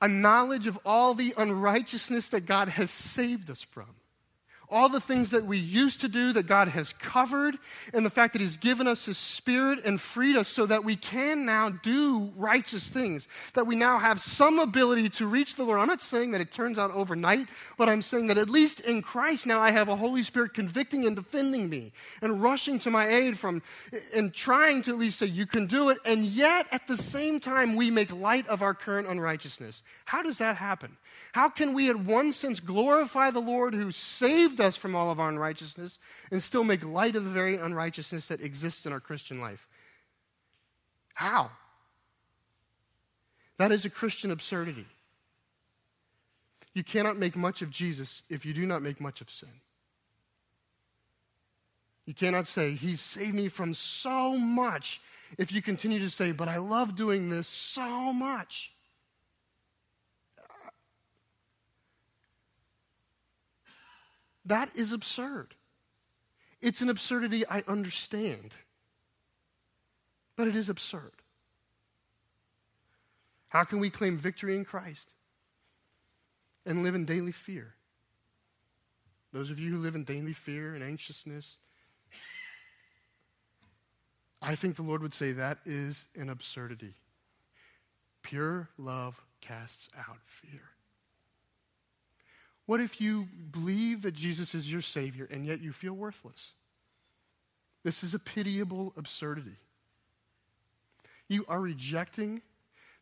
A 0.01 0.07
knowledge 0.07 0.69
of 0.69 0.79
all 0.87 1.13
the 1.15 1.35
unrighteousness 1.37 2.29
that 2.29 2.47
God 2.47 2.69
has 2.69 2.93
saved 2.93 3.51
us 3.51 3.63
from 3.63 3.89
all 4.73 4.89
the 4.89 5.01
things 5.01 5.31
that 5.31 5.45
we 5.45 5.59
used 5.59 6.01
to 6.01 6.09
do 6.09 6.33
that 6.33 6.47
God 6.47 6.69
has 6.69 6.93
covered, 6.95 7.59
and 7.93 8.05
the 8.05 8.11
fact 8.11 8.33
that 8.33 8.41
He's 8.41 8.57
given 8.57 8.89
us 8.89 9.05
His 9.05 9.19
Spirit 9.19 9.85
and 9.85 10.01
freed 10.01 10.35
us 10.35 10.49
so 10.49 10.67
that 10.67 10.83
we 10.83 10.97
can 10.97 11.45
now 11.45 11.69
do 11.69 12.33
righteous 12.37 12.89
things, 12.89 13.29
that 13.55 13.67
we 13.67 13.77
now 13.77 13.99
have 13.99 14.21
some 14.21 14.59
ability 14.59 15.11
to 15.11 15.27
reach 15.27 15.55
the 15.55 15.63
Lord. 15.63 15.79
I'm 15.79 15.89
not 15.89 16.01
saying 16.01 16.31
that 16.33 16.41
it 16.41 16.51
turns 16.51 16.79
out 16.79 16.91
overnight, 16.93 17.47
but 17.77 17.89
I'm 17.89 18.03
saying 18.03 18.29
that 18.29 18.39
at 18.39 18.49
least 18.49 18.81
in 18.81 19.03
Christ 19.03 19.47
now 19.47 19.61
I 19.61 19.71
have 19.71 19.89
a 19.89 19.97
Holy 19.97 20.23
Spirit 20.23 20.55
convicting 20.55 21.05
and 21.07 21.15
defending 21.15 21.69
me 21.69 21.93
and 22.23 22.43
rushing 22.43 22.79
to 22.81 22.91
my 22.91 23.07
aid 23.07 23.39
from 23.39 23.63
and 24.15 24.33
trying 24.33 24.83
to 24.83 24.93
at 24.93 24.99
least 24.99 25.19
say, 25.19 25.27
You 25.27 25.47
can 25.47 25.67
do 25.67 25.91
it, 25.91 25.99
and 26.07 26.25
yet 26.25 26.67
at 26.73 26.87
the 26.89 26.97
same 26.97 27.41
time 27.41 27.77
we 27.77 27.91
make 27.91 28.13
light 28.13 28.49
of 28.49 28.63
our 28.63 28.75
current 28.75 29.09
unrighteousness. 29.09 29.83
How 30.07 30.23
does 30.23 30.39
that 30.39 30.57
happen? 30.57 30.97
How 31.33 31.49
can 31.49 31.75
we, 31.75 31.91
at 31.91 31.97
one 31.97 32.33
sense, 32.33 32.61
glorify 32.61 33.31
the 33.31 33.41
Lord 33.41 33.75
who 33.75 33.93
saved 33.93 34.61
us 34.61 34.62
from 34.77 34.95
all 34.95 35.11
of 35.11 35.21
our 35.21 35.29
unrighteousness 35.29 35.99
and 36.31 36.43
still 36.43 36.65
make 36.65 36.85
light 36.85 37.17
of 37.17 37.25
the 37.25 37.31
very 37.31 37.57
unrighteousness 37.57 38.29
that 38.29 38.43
exists 38.43 38.87
in 38.87 38.93
our 38.93 39.01
Christian 39.01 39.41
life? 39.41 39.67
How? 41.15 41.51
That 43.59 43.73
is 43.73 43.85
a 43.85 43.91
Christian 43.91 44.31
absurdity. 44.31 44.87
You 46.75 46.83
cannot 46.83 47.19
make 47.19 47.37
much 47.37 47.63
of 47.63 47.71
Jesus 47.71 48.23
if 48.29 48.47
you 48.47 48.55
do 48.55 48.67
not 48.67 48.83
make 48.83 49.01
much 49.01 49.21
of 49.21 49.31
sin. 49.31 49.51
You 52.07 52.15
cannot 52.15 52.49
say, 52.49 52.73
He 52.73 52.97
saved 52.97 53.35
me 53.35 53.49
from 53.49 53.75
so 53.75 54.37
much 54.37 55.01
if 55.39 55.53
you 55.53 55.63
continue 55.63 56.01
to 56.01 56.11
say, 56.11 56.33
But 56.33 56.49
I 56.49 56.57
love 56.57 56.97
doing 56.97 57.31
this 57.31 57.47
so 57.47 58.13
much. 58.13 58.72
That 64.45 64.71
is 64.75 64.93
absurd. 64.93 65.55
It's 66.61 66.81
an 66.81 66.89
absurdity 66.89 67.45
I 67.49 67.63
understand, 67.67 68.55
but 70.37 70.49
it 70.49 70.57
is 70.57 70.69
absurd. 70.69 71.13
How 73.49 73.65
can 73.65 73.81
we 73.81 73.91
claim 73.91 74.17
victory 74.17 74.57
in 74.57 74.65
Christ 74.65 75.13
and 76.65 76.83
live 76.83 76.95
in 76.95 77.05
daily 77.05 77.33
fear? 77.33 77.75
Those 79.33 79.51
of 79.51 79.59
you 79.59 79.71
who 79.73 79.79
live 79.79 79.95
in 79.95 80.05
daily 80.05 80.33
fear 80.33 80.75
and 80.75 80.83
anxiousness, 80.83 81.59
I 84.41 84.55
think 84.55 84.77
the 84.77 84.83
Lord 84.83 85.03
would 85.03 85.15
say 85.15 85.33
that 85.33 85.59
is 85.65 86.07
an 86.17 86.29
absurdity. 86.29 86.95
Pure 88.23 88.69
love 88.79 89.23
casts 89.41 89.89
out 89.97 90.19
fear. 90.25 90.72
What 92.73 92.81
if 92.81 93.03
you 93.03 93.29
believe 93.51 94.01
that 94.01 94.15
Jesus 94.15 94.55
is 94.55 94.73
your 94.73 94.81
Savior 94.81 95.29
and 95.31 95.45
yet 95.45 95.61
you 95.61 95.73
feel 95.73 95.93
worthless? 95.93 96.53
This 97.85 98.03
is 98.03 98.15
a 98.15 98.19
pitiable 98.19 98.95
absurdity. 98.97 99.57
You 101.29 101.45
are 101.51 101.61
rejecting 101.61 102.41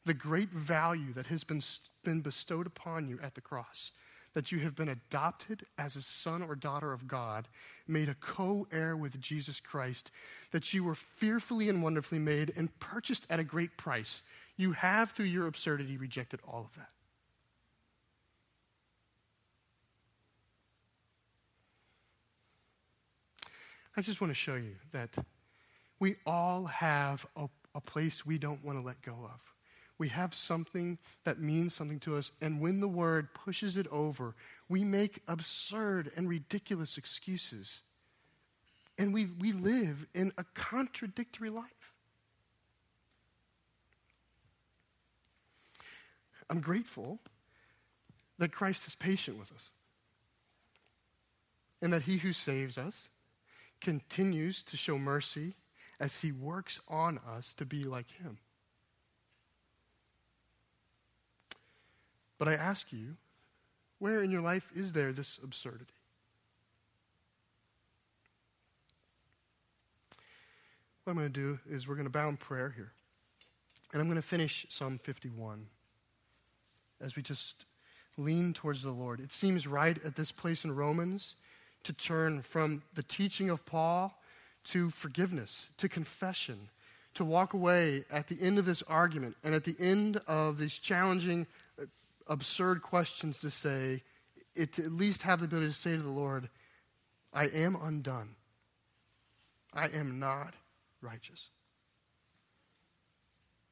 the 0.05 0.13
great 0.13 0.51
value 0.51 1.13
that 1.13 1.27
has 1.27 1.45
been, 1.45 1.63
been 2.03 2.21
bestowed 2.21 2.67
upon 2.67 3.07
you 3.07 3.21
at 3.23 3.37
the 3.37 3.41
cross. 3.41 3.93
That 4.33 4.51
you 4.51 4.59
have 4.59 4.75
been 4.75 4.89
adopted 4.89 5.65
as 5.79 5.95
a 5.95 6.03
son 6.03 6.43
or 6.43 6.57
daughter 6.57 6.93
of 6.93 7.07
God, 7.07 7.47
made 7.87 8.09
a 8.09 8.15
co 8.15 8.67
heir 8.73 8.97
with 8.97 9.21
Jesus 9.21 9.61
Christ, 9.61 10.11
that 10.51 10.75
you 10.75 10.83
were 10.83 10.97
fearfully 10.97 11.69
and 11.69 11.81
wonderfully 11.81 12.19
made 12.19 12.53
and 12.57 12.77
purchased 12.81 13.25
at 13.31 13.39
a 13.39 13.45
great 13.45 13.77
price. 13.77 14.23
You 14.57 14.73
have, 14.73 15.13
through 15.13 15.27
your 15.27 15.47
absurdity, 15.47 15.97
rejected 15.97 16.41
all 16.45 16.63
of 16.63 16.75
that. 16.75 16.91
I 23.97 24.03
just 24.03 24.21
want 24.21 24.31
to 24.31 24.35
show 24.35 24.55
you 24.55 24.77
that 24.93 25.11
we 25.99 26.17
all 26.25 26.67
have 26.67 27.27
a, 27.37 27.49
a 27.75 27.81
place 27.81 28.25
we 28.25 28.39
don't 28.39 28.65
want 28.65 28.79
to 28.79 28.85
let 28.85 29.03
go 29.03 29.13
of. 29.25 29.41
We 29.99 30.09
have 30.09 30.33
something 30.33 30.99
that 31.25 31.41
means 31.41 31.75
something 31.75 32.01
to 32.01 32.17
us, 32.17 32.33
and 32.41 32.61
when 32.61 32.81
the 32.81 32.89
word 32.89 33.35
pushes 33.35 33.77
it 33.77 33.87
over, 33.89 34.35
we 34.69 34.83
make 34.83 35.21
absurd 35.29 36.11
and 36.17 36.27
ridiculous 36.27 36.97
excuses. 36.97 37.83
And 38.97 39.13
we, 39.13 39.27
we 39.39 39.53
live 39.53 40.07
in 40.15 40.33
a 40.39 40.45
contradictory 40.55 41.51
life. 41.51 41.93
I'm 46.49 46.61
grateful 46.61 47.19
that 48.39 48.53
Christ 48.53 48.87
is 48.87 48.95
patient 48.95 49.39
with 49.39 49.53
us 49.53 49.71
and 51.83 51.93
that 51.93 52.03
he 52.03 52.17
who 52.19 52.33
saves 52.33 52.79
us 52.79 53.10
continues 53.81 54.63
to 54.65 54.77
show 54.77 54.99
mercy 54.99 55.55
as 55.99 56.21
he 56.21 56.33
works 56.33 56.81
on 56.89 57.19
us 57.19 57.55
to 57.55 57.65
be 57.65 57.85
like 57.85 58.11
him. 58.13 58.39
But 62.39 62.49
I 62.49 62.55
ask 62.55 62.93
you, 62.93 63.17
where 63.99 64.23
in 64.23 64.31
your 64.31 64.41
life 64.41 64.71
is 64.75 64.95
there 64.95 65.13
this 65.13 65.39
absurdity? 65.43 65.93
What 71.05 71.13
I'm 71.13 71.19
going 71.19 71.33
to 71.33 71.41
do 71.41 71.59
is 71.69 71.87
we're 71.87 71.97
going 71.97 72.07
to 72.07 72.11
bow 72.11 72.29
in 72.29 72.39
prayer 72.39 72.73
here. 72.75 72.93
And 73.93 74.01
I'm 74.01 74.09
going 74.09 74.17
to 74.17 74.23
finish 74.23 74.65
Psalm 74.71 74.97
51 74.97 75.67
as 77.01 77.17
we 77.17 77.23
just 77.23 77.67
lean 78.17 78.53
towards 78.53 78.83
the 78.83 78.91
Lord. 78.91 79.21
It 79.21 79.33
seems 79.33 79.67
right 79.67 79.99
at 80.05 80.17
this 80.17 80.33
place 80.33 80.65
in 80.65 80.75
Romans 80.75 81.35
to 81.85 81.93
turn 81.93 82.43
from 82.43 82.83
the 82.95 83.03
teaching 83.03 83.51
of 83.51 83.65
Paul 83.65 84.21
to 84.65 84.91
forgiveness, 84.91 85.71
to 85.79 85.89
confession, 85.89 86.69
to 87.15 87.25
walk 87.25 87.55
away 87.55 88.05
at 88.11 88.29
the 88.29 88.39
end 88.41 88.59
of 88.59 88.67
this 88.67 88.83
argument 88.83 89.37
and 89.43 89.55
at 89.55 89.65
the 89.65 89.77
end 89.79 90.21
of 90.27 90.59
these 90.59 90.79
challenging, 90.79 91.47
uh, 91.81 91.87
absurd 92.27 92.83
questions 92.83 93.39
to 93.41 93.51
say, 93.51 94.03
it, 94.55 94.75
to 94.75 94.85
at 94.85 94.93
least 94.93 95.23
have 95.23 95.41
the 95.41 95.47
ability 95.47 95.69
to 95.69 95.73
say 95.73 95.97
to 95.97 96.03
the 96.03 96.09
Lord, 96.09 96.49
I 97.33 97.47
am 97.47 97.77
undone. 97.81 98.37
I 99.73 99.89
am 99.89 100.19
not 100.19 100.55
righteous. 101.01 101.49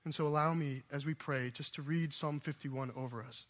And 0.04 0.14
so 0.14 0.26
allow 0.26 0.54
me, 0.54 0.84
as 0.90 1.04
we 1.04 1.14
pray, 1.14 1.50
just 1.50 1.74
to 1.74 1.82
read 1.82 2.14
Psalm 2.14 2.40
51 2.40 2.92
over 2.96 3.22
us 3.22 3.44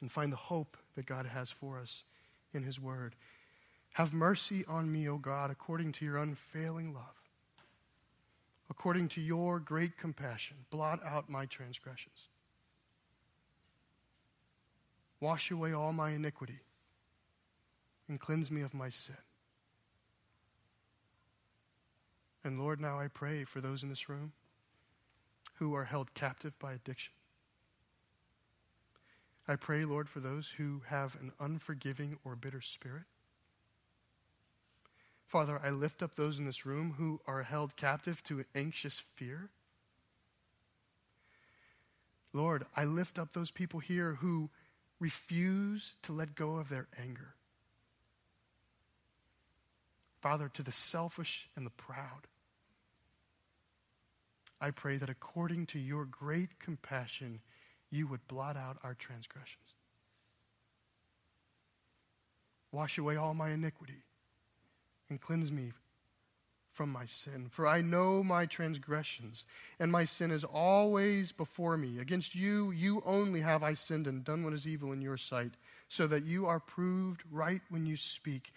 and 0.00 0.10
find 0.10 0.32
the 0.32 0.36
hope 0.36 0.76
that 0.96 1.06
God 1.06 1.26
has 1.26 1.50
for 1.50 1.78
us 1.78 2.02
in 2.52 2.62
His 2.62 2.80
Word. 2.80 3.14
Have 3.94 4.12
mercy 4.12 4.64
on 4.68 4.90
me, 4.90 5.08
O 5.08 5.18
God, 5.18 5.50
according 5.50 5.92
to 5.92 6.04
your 6.04 6.16
unfailing 6.16 6.94
love. 6.94 7.04
According 8.68 9.08
to 9.08 9.20
your 9.20 9.58
great 9.58 9.98
compassion, 9.98 10.58
blot 10.70 11.00
out 11.04 11.28
my 11.28 11.44
transgressions. 11.46 12.28
Wash 15.20 15.50
away 15.50 15.72
all 15.72 15.92
my 15.92 16.10
iniquity 16.10 16.60
and 18.08 18.18
cleanse 18.18 18.50
me 18.50 18.62
of 18.62 18.72
my 18.72 18.88
sin. 18.88 19.16
And 22.42 22.58
Lord, 22.58 22.80
now 22.80 22.98
I 22.98 23.08
pray 23.08 23.44
for 23.44 23.60
those 23.60 23.82
in 23.82 23.88
this 23.88 24.08
room 24.08 24.32
who 25.54 25.74
are 25.74 25.84
held 25.84 26.14
captive 26.14 26.58
by 26.58 26.72
addiction. 26.72 27.12
I 29.50 29.56
pray, 29.56 29.84
Lord, 29.84 30.08
for 30.08 30.20
those 30.20 30.52
who 30.58 30.82
have 30.86 31.16
an 31.20 31.32
unforgiving 31.40 32.18
or 32.24 32.36
bitter 32.36 32.60
spirit. 32.60 33.02
Father, 35.26 35.60
I 35.60 35.70
lift 35.70 36.04
up 36.04 36.14
those 36.14 36.38
in 36.38 36.44
this 36.44 36.64
room 36.64 36.94
who 36.98 37.20
are 37.26 37.42
held 37.42 37.74
captive 37.74 38.22
to 38.24 38.44
anxious 38.54 39.02
fear. 39.16 39.48
Lord, 42.32 42.64
I 42.76 42.84
lift 42.84 43.18
up 43.18 43.32
those 43.32 43.50
people 43.50 43.80
here 43.80 44.18
who 44.20 44.50
refuse 45.00 45.94
to 46.04 46.12
let 46.12 46.36
go 46.36 46.54
of 46.58 46.68
their 46.68 46.86
anger. 46.96 47.34
Father, 50.20 50.48
to 50.54 50.62
the 50.62 50.70
selfish 50.70 51.48
and 51.56 51.66
the 51.66 51.70
proud, 51.70 52.28
I 54.60 54.70
pray 54.70 54.96
that 54.98 55.10
according 55.10 55.66
to 55.66 55.80
your 55.80 56.04
great 56.04 56.60
compassion, 56.60 57.40
you 57.90 58.06
would 58.06 58.26
blot 58.28 58.56
out 58.56 58.78
our 58.82 58.94
transgressions. 58.94 59.74
Wash 62.72 62.98
away 62.98 63.16
all 63.16 63.34
my 63.34 63.50
iniquity 63.50 64.04
and 65.08 65.20
cleanse 65.20 65.50
me 65.50 65.72
from 66.72 66.90
my 66.90 67.04
sin. 67.04 67.48
For 67.50 67.66
I 67.66 67.80
know 67.80 68.22
my 68.22 68.46
transgressions, 68.46 69.44
and 69.80 69.90
my 69.90 70.04
sin 70.04 70.30
is 70.30 70.44
always 70.44 71.32
before 71.32 71.76
me. 71.76 71.98
Against 71.98 72.34
you, 72.34 72.70
you 72.70 73.02
only 73.04 73.40
have 73.40 73.62
I 73.62 73.74
sinned 73.74 74.06
and 74.06 74.24
done 74.24 74.44
what 74.44 74.52
is 74.52 74.68
evil 74.68 74.92
in 74.92 75.02
your 75.02 75.16
sight, 75.16 75.52
so 75.88 76.06
that 76.06 76.24
you 76.24 76.46
are 76.46 76.60
proved 76.60 77.24
right 77.30 77.60
when 77.68 77.86
you 77.86 77.96
speak 77.96 78.52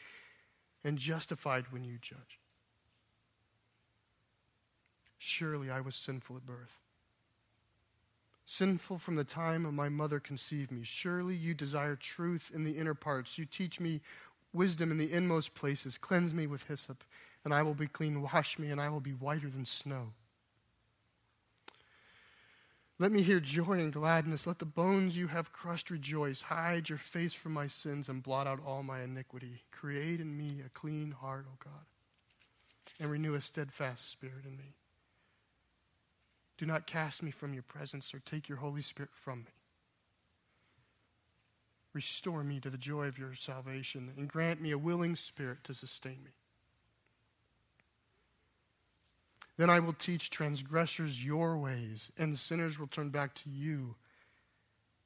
and 0.84 0.98
justified 0.98 1.66
when 1.72 1.84
you 1.84 1.98
judge. 2.00 2.40
Surely 5.18 5.72
I 5.72 5.82
was 5.82 5.96
sinful 5.96 6.36
at 6.36 6.46
birth. 6.46 6.83
Sinful 8.46 8.98
from 8.98 9.16
the 9.16 9.24
time 9.24 9.74
my 9.74 9.90
mother 9.90 10.20
conceived 10.20 10.72
me. 10.72 10.84
Surely 10.84 11.36
you 11.36 11.54
desire 11.54 11.96
truth 11.96 12.52
in 12.54 12.64
the 12.64 12.78
inner 12.78 12.94
parts. 12.94 13.38
You 13.38 13.46
teach 13.46 13.80
me 13.80 14.02
wisdom 14.52 14.92
in 14.92 14.98
the 14.98 15.12
inmost 15.12 15.56
places. 15.56 15.98
Cleanse 15.98 16.34
me 16.34 16.46
with 16.46 16.64
hyssop, 16.64 17.04
and 17.46 17.54
I 17.54 17.64
will 17.64 17.74
be 17.74 17.88
clean. 17.88 18.22
Wash 18.22 18.60
me, 18.60 18.70
and 18.70 18.82
I 18.82 18.90
will 18.90 19.00
be 19.00 19.12
whiter 19.12 19.50
than 19.50 19.66
snow. 19.66 20.14
Let 23.00 23.12
me 23.12 23.22
hear 23.22 23.40
joy 23.40 23.80
and 23.80 23.92
gladness. 23.92 24.46
Let 24.46 24.60
the 24.60 24.66
bones 24.66 25.18
you 25.18 25.28
have 25.28 25.52
crushed 25.52 25.90
rejoice. 25.90 26.42
Hide 26.42 26.90
your 26.90 27.00
face 27.00 27.34
from 27.34 27.54
my 27.54 27.68
sins 27.68 28.08
and 28.08 28.22
blot 28.22 28.46
out 28.46 28.60
all 28.66 28.84
my 28.84 29.02
iniquity. 29.02 29.64
Create 29.72 30.20
in 30.20 30.38
me 30.38 30.62
a 30.66 30.70
clean 30.70 31.12
heart, 31.12 31.46
O 31.48 31.56
God, 31.64 31.86
and 33.00 33.10
renew 33.10 33.34
a 33.34 33.42
steadfast 33.42 34.12
spirit 34.12 34.46
in 34.46 34.58
me. 34.58 34.76
Do 36.58 36.66
not 36.66 36.88
cast 36.88 37.24
me 37.24 37.32
from 37.32 37.54
your 37.54 37.64
presence 37.64 38.14
or 38.14 38.20
take 38.20 38.48
your 38.48 38.60
Holy 38.60 38.82
Spirit 38.82 39.12
from 39.14 39.40
me. 39.40 39.52
Restore 41.94 42.44
me 42.44 42.60
to 42.60 42.70
the 42.70 42.78
joy 42.78 43.08
of 43.08 43.20
your 43.20 43.36
salvation 43.36 44.12
and 44.18 44.28
grant 44.28 44.62
me 44.62 44.72
a 44.72 44.78
willing 44.78 45.16
spirit 45.16 45.64
to 45.66 45.74
sustain 45.74 46.18
me. 46.24 46.32
Then 49.58 49.70
I 49.70 49.80
will 49.80 49.94
teach 49.94 50.32
transgressors 50.32 51.24
your 51.24 51.58
ways, 51.58 52.12
and 52.18 52.36
sinners 52.38 52.80
will 52.80 52.88
turn 52.88 53.10
back 53.10 53.36
to 53.36 53.50
you. 53.52 53.96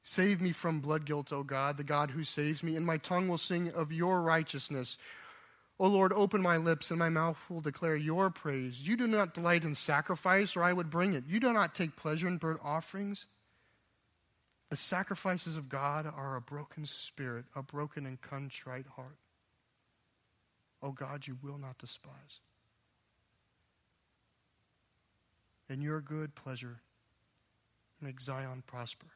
Save 0.02 0.40
me 0.40 0.52
from 0.52 0.80
blood 0.80 1.04
guilt, 1.04 1.34
O 1.34 1.42
God, 1.42 1.76
the 1.76 1.84
God 1.84 2.12
who 2.12 2.24
saves 2.24 2.62
me, 2.62 2.74
and 2.74 2.86
my 2.86 2.96
tongue 2.96 3.28
will 3.28 3.36
sing 3.36 3.70
of 3.70 3.92
your 3.92 4.22
righteousness. 4.22 4.96
O 5.80 5.86
Lord, 5.86 6.12
open 6.12 6.42
my 6.42 6.56
lips, 6.56 6.90
and 6.90 6.98
my 6.98 7.08
mouth 7.08 7.38
will 7.48 7.60
declare 7.60 7.94
your 7.94 8.30
praise. 8.30 8.86
You 8.86 8.96
do 8.96 9.06
not 9.06 9.32
delight 9.32 9.64
in 9.64 9.76
sacrifice, 9.76 10.56
or 10.56 10.62
I 10.62 10.72
would 10.72 10.90
bring 10.90 11.14
it. 11.14 11.24
You 11.28 11.38
do 11.38 11.52
not 11.52 11.74
take 11.74 11.94
pleasure 11.94 12.26
in 12.26 12.38
burnt 12.38 12.60
offerings. 12.64 13.26
The 14.70 14.76
sacrifices 14.76 15.56
of 15.56 15.68
God 15.68 16.04
are 16.04 16.36
a 16.36 16.40
broken 16.40 16.84
spirit, 16.84 17.44
a 17.54 17.62
broken 17.62 18.06
and 18.06 18.20
contrite 18.20 18.86
heart. 18.96 19.16
O 20.82 20.90
God, 20.90 21.26
you 21.26 21.38
will 21.42 21.58
not 21.58 21.78
despise. 21.78 22.40
In 25.70 25.80
your 25.80 26.00
good 26.00 26.34
pleasure, 26.34 26.80
make 28.00 28.20
Zion 28.20 28.62
prosper. 28.66 29.06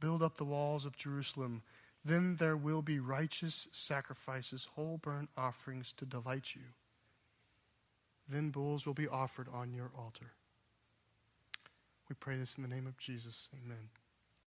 Build 0.00 0.22
up 0.22 0.36
the 0.36 0.44
walls 0.44 0.84
of 0.84 0.96
Jerusalem 0.96 1.62
then 2.04 2.36
there 2.36 2.56
will 2.56 2.82
be 2.82 2.98
righteous 2.98 3.68
sacrifices, 3.72 4.68
whole 4.74 4.98
burnt 4.98 5.30
offerings 5.36 5.92
to 5.96 6.04
delight 6.04 6.54
you. 6.54 6.62
Then 8.28 8.50
bulls 8.50 8.86
will 8.86 8.94
be 8.94 9.08
offered 9.08 9.48
on 9.52 9.72
your 9.72 9.90
altar. 9.96 10.32
We 12.08 12.14
pray 12.14 12.36
this 12.36 12.54
in 12.56 12.62
the 12.62 12.68
name 12.68 12.86
of 12.86 12.96
Jesus. 12.98 13.48
Amen. 13.54 13.88